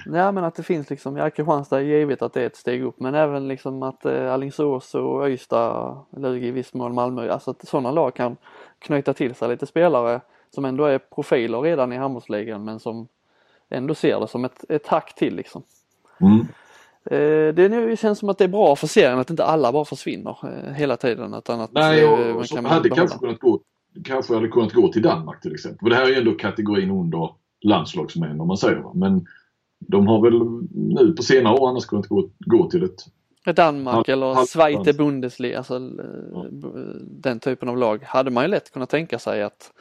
[0.06, 2.82] Ja men att det finns liksom, ja Kristianstad är givet att det är ett steg
[2.82, 7.50] upp men även liksom att eh, Alingsås och Ystad, Lugi i viss mån Malmö, alltså
[7.50, 8.36] att sådana lag kan
[8.78, 10.20] knyta till sig lite spelare
[10.50, 13.08] som ändå är profiler redan i handbollsligan men som
[13.68, 15.62] ändå ser det som ett, ett hack till liksom.
[16.20, 16.46] Mm.
[17.04, 19.72] Eh, det är nu, känns som att det är bra för serien att inte alla
[19.72, 22.96] bara försvinner eh, hela tiden utan att Nej, eh, och, man kan hade behålla.
[22.96, 23.60] kanske kunnat gå
[24.04, 25.78] kanske hade kunnat gå till Danmark till exempel.
[25.86, 27.30] För det här är ju ändå kategorin under
[27.62, 28.76] landslagsmän om man säger.
[28.76, 28.92] va.
[28.94, 29.26] Men
[29.78, 30.38] de har väl
[30.96, 34.92] nu på senare år annars kunnat gå, gå till ett Danmark Halv- eller halv- Zweite
[34.92, 35.78] Bundesliga, alltså
[36.50, 36.68] b-
[37.02, 39.72] den typen av lag hade man ju lätt kunnat tänka sig att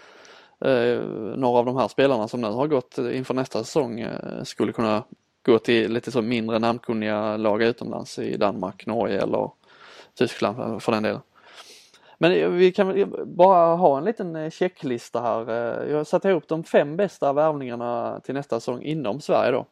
[0.65, 0.99] eh,
[1.35, 5.03] några av de här spelarna som nu har gått inför nästa säsong eh, skulle kunna
[5.51, 9.51] gå till lite så mindre namnkunniga lag utomlands i Danmark, Norge eller
[10.13, 11.21] Tyskland för den delen.
[12.17, 15.51] Men vi kan bara ha en liten checklista här.
[15.89, 19.65] Jag har satt ihop de fem bästa värvningarna till nästa säsong inom Sverige då.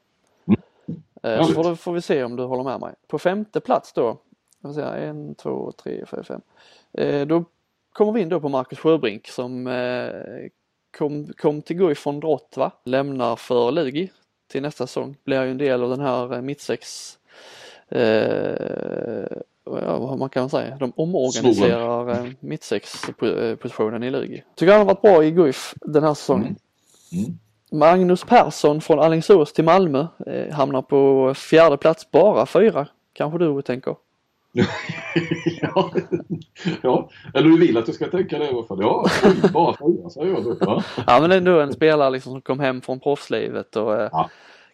[1.24, 1.46] Mm.
[1.46, 2.96] Så får, får vi se om du håller med mig.
[3.08, 4.18] På femte plats då,
[4.62, 6.42] jag säga, en, två, tre, fyra, fem.
[7.28, 7.44] Då
[7.94, 9.70] kommer vi in då på Marcus Sjöbrink som
[10.98, 12.72] kom, kom till Guif från Drott va?
[12.84, 14.12] Lämnar för Lugi
[14.48, 15.16] till nästa säsong.
[15.24, 17.18] Blir ju en del av den här mittsex
[17.90, 19.38] eh,
[19.70, 24.44] vad man kan säga, de omorganiserar eh, mittsexpositionen i Lugi.
[24.56, 26.56] Tycker han har varit bra i Guif den här säsongen.
[27.12, 27.26] Mm.
[27.26, 27.40] Mm.
[27.72, 33.62] Magnus Persson från Alingsås till Malmö eh, hamnar på fjärde plats, bara fyra kanske du
[33.62, 33.96] tänker?
[35.62, 35.92] ja,
[36.82, 38.78] ja, eller du vill att jag ska tänka det i alla fall.
[38.82, 39.06] Ja,
[39.54, 40.58] bara fyra säger jag då.
[40.60, 40.84] Ja.
[41.08, 44.30] ja men ändå en spelare liksom som kom hem från proffslivet och eh, ja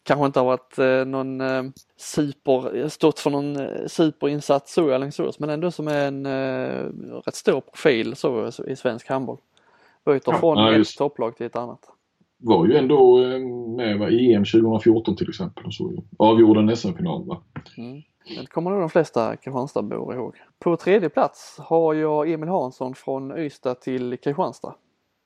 [0.06, 1.64] kanske inte har varit eh, någon eh,
[1.98, 3.58] super, stått för någon
[3.90, 6.28] superinsats så i Alingsås men ändå som är en
[7.26, 9.38] rätt stor profil så, i svensk handboll.
[10.06, 11.80] Byter ja, från ja, ett topplag till ett annat.
[12.38, 13.18] Var ju ändå
[13.78, 17.42] med i EM 2014 till exempel och så avgjorde en SM-final va?
[17.78, 18.02] Mm.
[18.26, 20.36] Det kommer nog de flesta Kristianstadbor ihåg.
[20.60, 24.76] På tredje plats har jag Emil Hansson från Ystad till Kristianstad.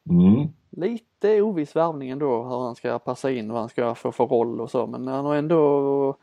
[0.09, 4.25] Mm lite oviss värvning ändå hur han ska passa in, vad han ska få för
[4.25, 6.15] roll och så men han har ändå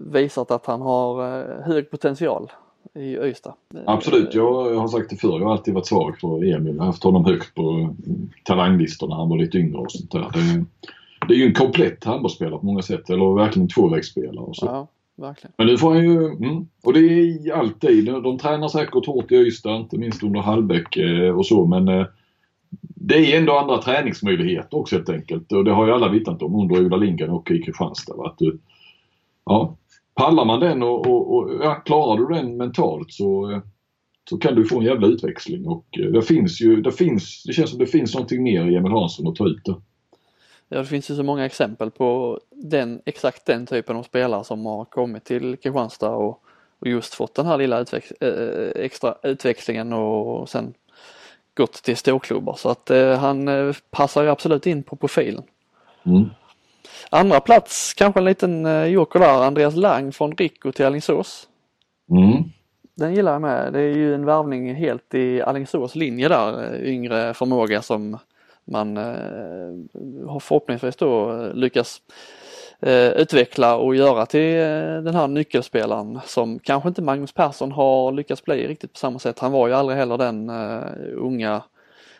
[0.00, 2.50] visat att han har eh, hög potential
[2.94, 3.54] i Ystad.
[3.86, 5.38] Absolut, jag har sagt det förr.
[5.40, 6.74] Jag har alltid varit svag för Emil.
[6.74, 7.94] Jag har haft honom högt på
[8.44, 10.30] talanglistorna när han var lite yngre och sånt där.
[10.32, 10.64] Det,
[11.28, 13.10] det är ju en komplett handbollsspelare på många sätt.
[13.10, 14.44] Eller verkligen tvåvägsspelare.
[14.44, 14.66] Och så.
[14.66, 14.86] Ja,
[15.22, 15.52] verkligen.
[15.58, 19.34] Men nu får han ju, mm, och det är alltid, de tränar säkert hårt i
[19.34, 22.06] Ystad, inte minst under Hallbäck eh, och så men eh,
[22.80, 26.54] det är ändå andra träningsmöjligheter också helt enkelt och det har ju alla vittnat om
[26.54, 28.26] under Ola Lindgren och i Kristianstad.
[28.26, 28.58] Att du,
[29.44, 29.76] ja,
[30.14, 33.58] pallar man den och, och, och ja, klarar du den mentalt så, eh,
[34.30, 37.70] så kan du få en jävla utväxling och det finns ju, det finns, det känns
[37.70, 39.74] som det finns någonting mer i Emil Hansson att ta ut det.
[40.72, 44.66] Ja, det finns ju så många exempel på den, exakt den typen av spelare som
[44.66, 46.42] har kommit till Kristianstad och,
[46.78, 50.74] och just fått den här lilla utväx, äh, extra utväxlingen och sen
[51.54, 53.48] gått till storklubbar så att eh, han
[53.90, 55.42] passar ju absolut in på profilen.
[56.06, 56.24] Mm.
[57.10, 61.48] Andra plats, kanske en liten eh, joker där, Andreas Lang från Rico till Alingsås.
[62.10, 62.42] Mm.
[62.94, 63.72] Den gillar jag med.
[63.72, 68.18] Det är ju en värvning helt i Alingsås linje där, yngre förmåga som
[68.64, 72.02] man eh, har förhoppningsvis då eh, lyckas
[72.80, 74.54] eh, utveckla och göra till
[75.04, 79.38] den här nyckelspelaren som kanske inte Magnus Persson har lyckats bli riktigt på samma sätt.
[79.38, 80.50] Han var ju aldrig heller den
[81.16, 81.62] unga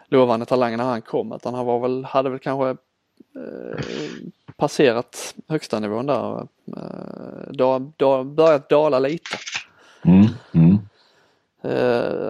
[0.09, 2.77] lovande talangen när han kom utan han var väl, hade väl kanske
[4.57, 6.47] passerat högsta nivån där.
[6.77, 9.37] Eh, då, då börjat dala lite.
[10.05, 10.79] Mm, mm.
[11.65, 11.73] Uh,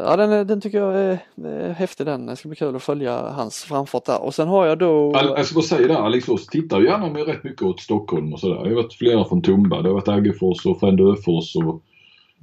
[0.05, 2.27] ja den, den tycker jag är, är häftig den.
[2.27, 4.23] Det ska bli kul att följa hans framfart där.
[4.23, 5.13] Och sen har jag då...
[5.15, 8.41] Jag ska bara säga det, Alingsås tittar ju gärna med rätt mycket åt Stockholm och
[8.41, 8.63] sådär.
[8.63, 9.83] Det har varit flera från Tumba.
[9.83, 11.83] Det har varit Aggefors och Frändöfors och,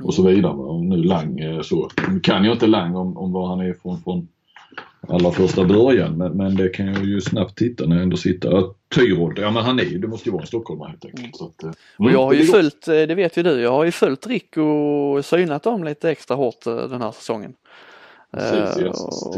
[0.03, 0.53] och så vidare.
[0.53, 1.89] Och nu Lang eh, så.
[2.09, 4.27] Nu kan jag inte Lang om, om var han är från, från
[5.07, 8.63] allra första början men, men det kan jag ju snabbt titta när jag ändå sitter.
[8.95, 11.19] Tyrold, ja men han är ju, det måste ju vara en stockholmare helt enkelt.
[11.19, 11.31] Mm.
[11.33, 11.75] Så att, mm.
[11.97, 14.57] Och jag har ju följt, eh, det vet ju du, jag har ju följt Rick
[14.57, 17.53] och synat dem lite extra hårt eh, den här säsongen.
[18.31, 19.35] Precis, uh, och,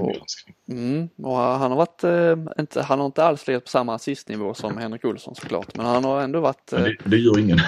[0.69, 4.53] mm, och han har varit, uh, inte, han har inte alls legat på samma assistnivå
[4.53, 6.73] som Henrik Olsson såklart men han har ändå varit...
[6.73, 7.59] Uh, det, det gör ingen.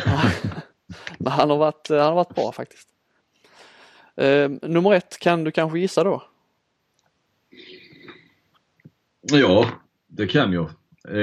[1.18, 2.88] men han har varit, han har varit bra faktiskt.
[4.62, 6.24] nummer ett kan du kanske gissa då?
[9.32, 9.66] Ja,
[10.08, 10.70] det kan jag.
[11.10, 11.18] Eh,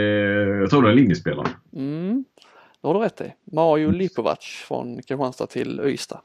[0.60, 1.48] jag tror det är en linjespelare.
[1.72, 2.24] Mm,
[2.80, 3.34] det har du rätt i.
[3.52, 4.38] Mario Lipovac
[4.68, 6.20] från Kristianstad till Ystad.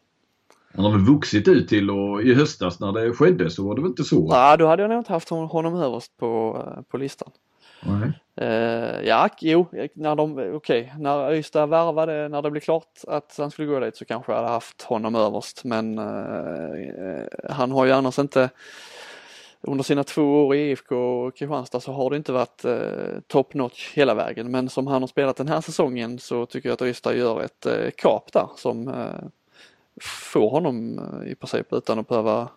[0.75, 3.81] Han har väl vuxit ut till och i höstas när det skedde så var det
[3.81, 4.27] väl inte så?
[4.27, 7.31] Nej, då hade jag nog inte haft honom överst på, eh, på listan.
[7.85, 8.11] Nej.
[8.41, 13.35] Uh, ja, jo, när de, okej, okay, när Ystad värvade, när det blev klart att
[13.37, 17.85] han skulle gå dit så kanske jag hade haft honom överst men uh, han har
[17.85, 18.49] ju annars inte
[19.67, 23.53] under sina två år i IFK och Kristianstad så har det inte varit eh, top
[23.53, 26.81] notch hela vägen men som han har spelat den här säsongen så tycker jag att
[26.81, 29.27] Ystad gör ett eh, kap där som eh,
[30.01, 32.47] får honom eh, i princip utan att behöva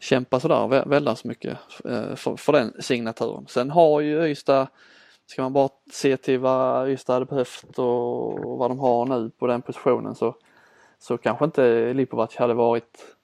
[0.00, 3.46] kämpa sådär väldigt mycket eh, för, för den signaturen.
[3.48, 4.66] Sen har ju Ystad
[5.26, 9.46] Ska man bara se till vad Ystad hade behövt och vad de har nu på
[9.46, 10.36] den positionen så,
[10.98, 13.16] så kanske inte Lipovac hade varit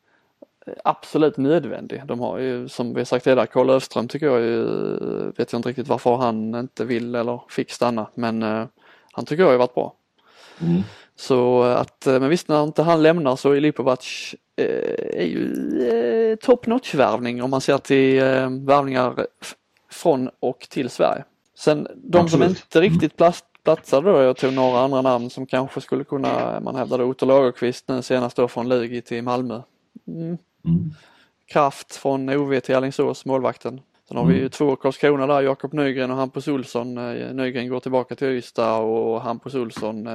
[0.85, 2.03] absolut nödvändig.
[2.07, 4.65] De har ju som vi sagt tidigare, Karl Öfström tycker jag ju,
[5.37, 8.67] vet jag inte riktigt varför han inte vill eller fick stanna men eh,
[9.13, 9.95] han tycker jag har varit bra.
[10.61, 10.83] Mm.
[11.17, 15.53] Så att, eh, men visst när inte han lämnar så är Lipovac eh, är ju
[15.89, 19.27] eh, top notch värvning om man ser till eh, värvningar
[19.91, 21.25] från och till Sverige.
[21.59, 22.31] Sen de Absolut.
[22.31, 26.61] som inte riktigt plats, platsade då, jag tog några andra namn som kanske skulle kunna,
[26.61, 29.63] man hävdade Otto Lagerqvist nu senast då från Lugi till Malmö.
[30.07, 30.39] Mm.
[30.69, 30.91] Mm.
[31.47, 33.81] Kraft från OV till Alingsås, målvakten.
[34.09, 36.99] Sen har vi ju två Karlskrona där, Jakob Nygren och Hampus Olsson.
[36.99, 40.15] Eh, Nygren går tillbaka till Ystad och Hampus Olsson eh,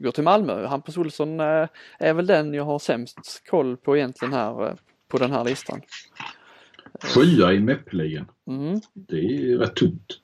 [0.00, 0.66] går till Malmö.
[0.66, 1.68] Hampus Olsson eh,
[1.98, 4.76] är väl den jag har sämst koll på egentligen här
[5.08, 5.80] på den här listan.
[7.14, 8.26] Sjua i MEP-ligan.
[8.46, 8.80] Mm.
[8.94, 10.20] Det är rätt tungt.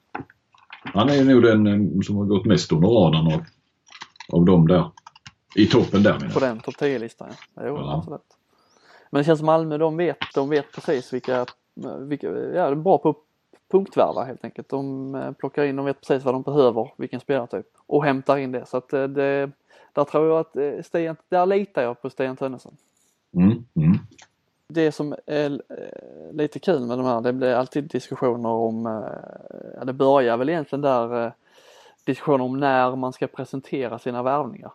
[0.84, 3.44] Han är nog den som har gått mest under radarn av,
[4.32, 4.90] av dem där.
[5.54, 6.48] I toppen där menar På jag.
[6.48, 7.62] den topp 10-listan ja.
[7.66, 7.96] Jo, Ja.
[7.98, 8.20] absolut.
[9.12, 11.46] Men det känns som Malmö, de vet, de vet precis vilka,
[11.98, 13.16] vilka ja, de är bra på att
[13.70, 14.68] punktvärva helt enkelt.
[14.68, 18.52] De eh, plockar in, de vet precis vad de behöver, vilken spelartyp och hämtar in
[18.52, 18.66] det.
[18.66, 19.50] Så att eh, det,
[19.92, 22.76] där tror jag att eh, Stian, där litar jag på Stian Tönnesson.
[23.36, 23.98] Mm, mm.
[24.68, 25.62] Det som är
[26.32, 29.04] lite kul med de här, det blir alltid diskussioner om,
[29.78, 31.32] ja det börjar väl egentligen där
[32.04, 34.72] diskussioner om när man ska presentera sina värvningar.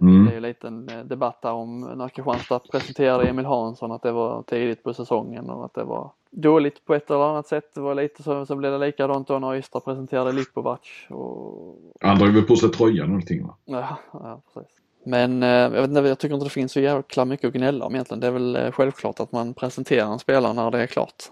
[0.00, 0.24] Mm.
[0.24, 4.02] Det är ju lite en eh, debatt där om när Kristianstad presenterade Emil Hansson att
[4.02, 7.74] det var tidigt på säsongen och att det var dåligt på ett eller annat sätt.
[7.74, 12.18] Det var lite så, så blev det likadant då när Ystad presenterade Lipovac och Han
[12.18, 13.54] drog väl på sig tröjan och någonting va?
[13.64, 14.72] Ja, ja precis.
[15.04, 17.84] Men eh, jag, vet inte, jag tycker inte det finns så jäkla mycket att gnälla
[17.84, 18.20] om egentligen.
[18.20, 21.24] Det är väl eh, självklart att man presenterar en spelare när det är klart.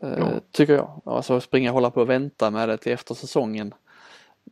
[0.00, 0.28] Ja.
[0.50, 1.00] Tycker jag.
[1.04, 3.74] Alltså springa och hålla på och vänta med det till efter säsongen.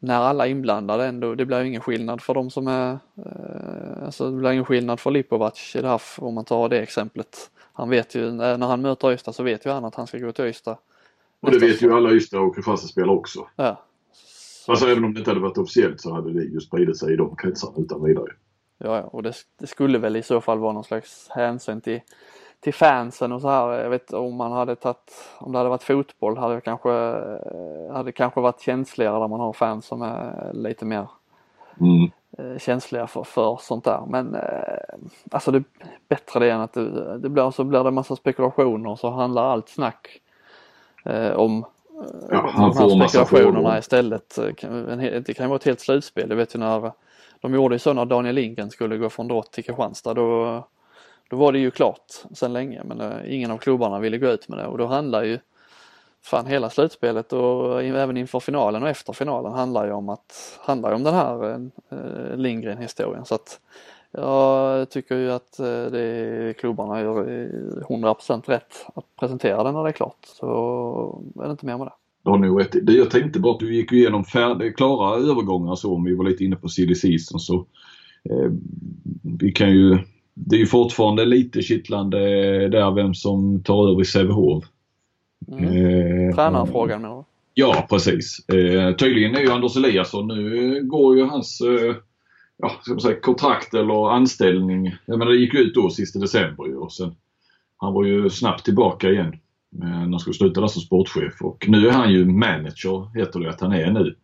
[0.02, 4.30] När alla inblandade ändå, det blir ju ingen skillnad för de som är, eh, alltså
[4.30, 7.50] det blir ingen skillnad för Lipovac i det här, om man tar det exemplet.
[7.72, 10.32] Han vet ju, när han möter Ystad så vet ju han att han ska gå
[10.32, 10.76] till Ystad.
[11.40, 13.46] Och det vet ju alla Ystad och Kristianstad-spelare också.
[13.56, 13.84] Ja.
[14.12, 17.12] Så- Alltså även om det inte hade varit officiellt så hade det ju spridit sig
[17.12, 18.32] i de kretsarna utan vidare.
[18.78, 22.00] Ja, ja, och det, det skulle väl i så fall vara någon slags hänsyn till,
[22.60, 23.72] till fansen och så här.
[23.72, 27.92] Jag vet om man hade tagit, om det hade varit fotboll hade det kanske, eh,
[27.94, 31.08] hade kanske varit känsligare där man har fans som är lite mer
[31.80, 32.10] Mm.
[32.38, 34.02] eh, känsliga för, för sånt där.
[34.08, 34.94] Men eh,
[35.30, 35.64] alltså det är
[36.08, 39.68] bättre det än att det, det blir, så blir det massa spekulationer så handlar allt
[39.68, 40.20] snack
[41.04, 41.66] eh, om
[42.30, 44.36] Ja, de här spekulationerna istället.
[44.36, 46.28] Det kan ju vara ett helt slutspel.
[46.28, 46.92] Det vet ju när
[47.40, 50.14] de gjorde ju så när Daniel Lindgren skulle gå från Drott till Kristianstad.
[50.14, 50.64] Då,
[51.30, 54.48] då var det ju klart sedan länge men eh, ingen av klubbarna ville gå ut
[54.48, 55.38] med det och då handlar ju
[56.22, 60.58] fan hela slutspelet och eh, även inför finalen och efter finalen handlar ju om att
[60.60, 61.54] handlar ju om den här
[61.90, 63.60] eh, Lindgren historien så att
[64.12, 67.24] jag tycker ju att eh, det, klubbarna gör
[67.88, 70.18] 100% rätt att presentera den när det är klart.
[70.24, 71.92] Så är det inte mer med det.
[72.24, 72.76] Du har nog rätt.
[72.86, 76.14] Det jag tänkte bara att du gick ju igenom färd, klara övergångar så om vi
[76.14, 77.66] var lite inne på silly season så
[78.24, 78.50] eh,
[79.22, 79.98] vi kan ju
[80.46, 82.18] det är ju fortfarande lite kittlande
[82.68, 84.64] där vem som tar över i Sävehof.
[85.48, 85.64] Mm.
[85.64, 87.24] Eh, Tränarfrågan menar?
[87.54, 88.48] Ja, precis.
[88.48, 91.94] Eh, tydligen är ju Anders Eliasson, nu går ju hans eh,
[92.56, 96.66] ja, ska man säga, kontrakt eller anställning, jag menar det gick ut då sista december
[96.66, 97.14] ju och sen
[97.76, 99.32] han var ju snabbt tillbaka igen
[99.82, 103.40] eh, när han skulle sluta där som sportchef och nu är han ju manager, heter
[103.40, 104.16] det att han är nu.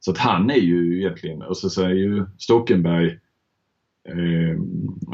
[0.00, 3.18] Så att han är ju egentligen, och så säger ju Stockenberg
[4.08, 4.58] eh,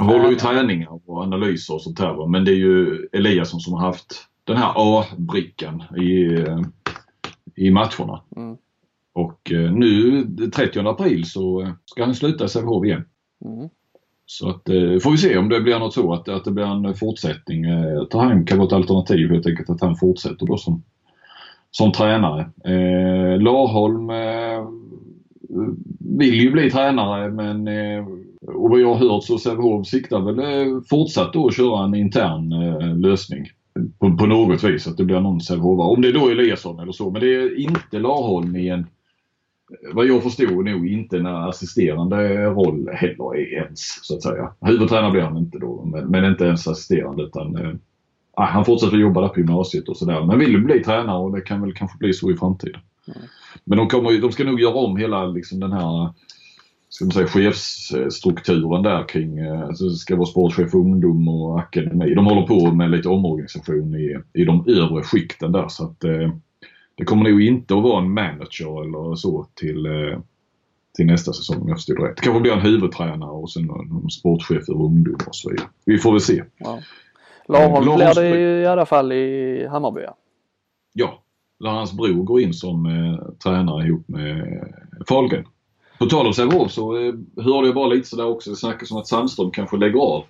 [0.07, 3.81] håller ju träningar och analyser och sånt här men det är ju Eliasson som har
[3.81, 6.61] haft den här A-brickan i, eh,
[7.57, 8.23] i matcherna.
[8.37, 8.57] Mm.
[9.13, 10.25] Och eh, nu
[10.55, 13.05] 30 april så ska han sluta i Sävehof igen.
[13.45, 13.69] Mm.
[14.27, 16.65] Så att, eh, får vi se om det blir något så att, att det blir
[16.65, 17.65] en fortsättning.
[18.03, 20.83] Att han kan vara ett alternativ helt enkelt att han fortsätter då som,
[21.71, 22.41] som tränare.
[22.65, 24.69] Eh, Larholm eh,
[26.19, 28.07] vill ju bli tränare men eh,
[28.47, 31.95] och vad jag har hört så Sävehof siktar väl eh, fortsatt då att köra en
[31.95, 33.47] intern eh, lösning.
[33.99, 35.89] På, på något vis att det blir någon Sävehofare.
[35.89, 38.87] Om det då är Eliasson eller så men det är inte Larholm i en
[39.93, 44.53] vad jag förstod nog inte en assisterande roll heller ens så att säga.
[44.61, 47.75] Huvudtränare blir han inte då men, men inte ens assisterande utan eh,
[48.35, 50.25] han fortsätter jobba där på gymnasiet och sådär.
[50.25, 52.81] Men vill bli tränare och det kan väl kanske bli så i framtiden.
[53.65, 56.11] Men de, kommer, de ska nog göra om hela liksom, den här
[56.93, 61.61] ska man säga, chefsstrukturen där kring, eh, alltså det ska vara sportchef för ungdom och
[61.61, 62.15] akademi.
[62.15, 66.33] De håller på med lite omorganisation i, i de övre skikten där så att eh,
[66.95, 70.19] det kommer nog inte att vara en manager eller så till, eh,
[70.97, 72.17] till nästa säsong om jag förstod rätt.
[72.17, 75.69] Det kanske blir en huvudtränare och sen en sportchef för ungdom och så vidare.
[75.87, 76.45] Vi får väl se.
[76.59, 76.79] Ja.
[77.49, 80.01] Larholms blir det i alla fall i Hammarby.
[80.01, 80.17] ja.
[80.93, 81.23] Ja,
[81.61, 84.65] där hans bror går in som eh, tränare ihop med
[85.09, 85.45] Fahlgren.
[86.03, 88.97] På tal om Sävehof så eh, hörde jag bara lite sådär också, det snackas om
[88.97, 90.25] att Sandström kanske lägger av.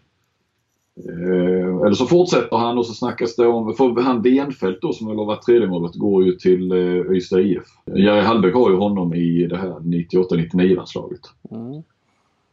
[1.09, 5.07] Eh, eller så fortsätter han och så snackas det om, för han Denfeldt då som
[5.07, 7.62] har varit tredje målet går ju till eh, Ystad IF.
[7.87, 11.20] Jerry Hallbäck har ju honom i det här 98-99 landslaget.
[11.51, 11.75] Mm.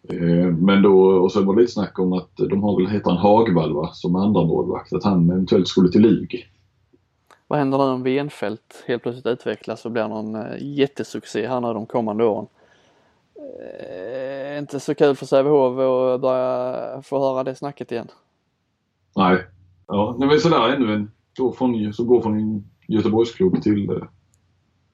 [0.09, 3.09] Eh, men då, och så var det lite snack om att de har väl, heter
[3.09, 6.47] han Hagvall va, som andra målvakt att han eventuellt skulle till Lug.
[7.47, 11.85] Vad händer nu om Wenfeldt helt plötsligt utvecklas och blir någon jättesuccé här nu de
[11.85, 12.47] kommande åren?
[13.39, 15.79] Eh, inte så kul för Sävehof
[16.15, 18.07] att börja få höra det snacket igen.
[19.15, 19.37] Nej.
[19.87, 23.97] Ja, det var sådär ännu en, då från, så går från en Göteborgsklubb till, eh,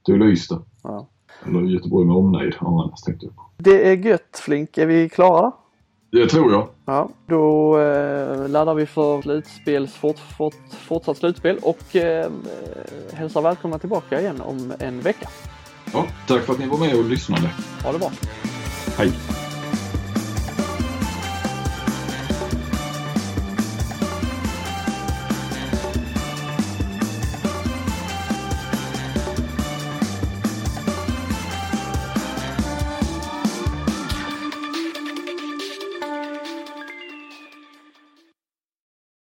[0.06, 0.66] till Ystad.
[0.84, 1.08] Ja.
[1.46, 3.46] Eller Göteborg med omnejd har man tänkt på.
[3.58, 5.52] Det är gött Flink, är vi klara?
[6.12, 6.68] Det tror jag.
[6.86, 12.32] Ja, då eh, laddar vi för slutspels, fort, fort, fortsatt slutspel och eh,
[13.14, 15.30] hälsar välkomna tillbaka igen om en vecka.
[15.96, 17.50] Ja, tack för att ni var med och lyssnade.
[17.84, 18.12] Ha det bra!
[18.98, 19.12] Hej!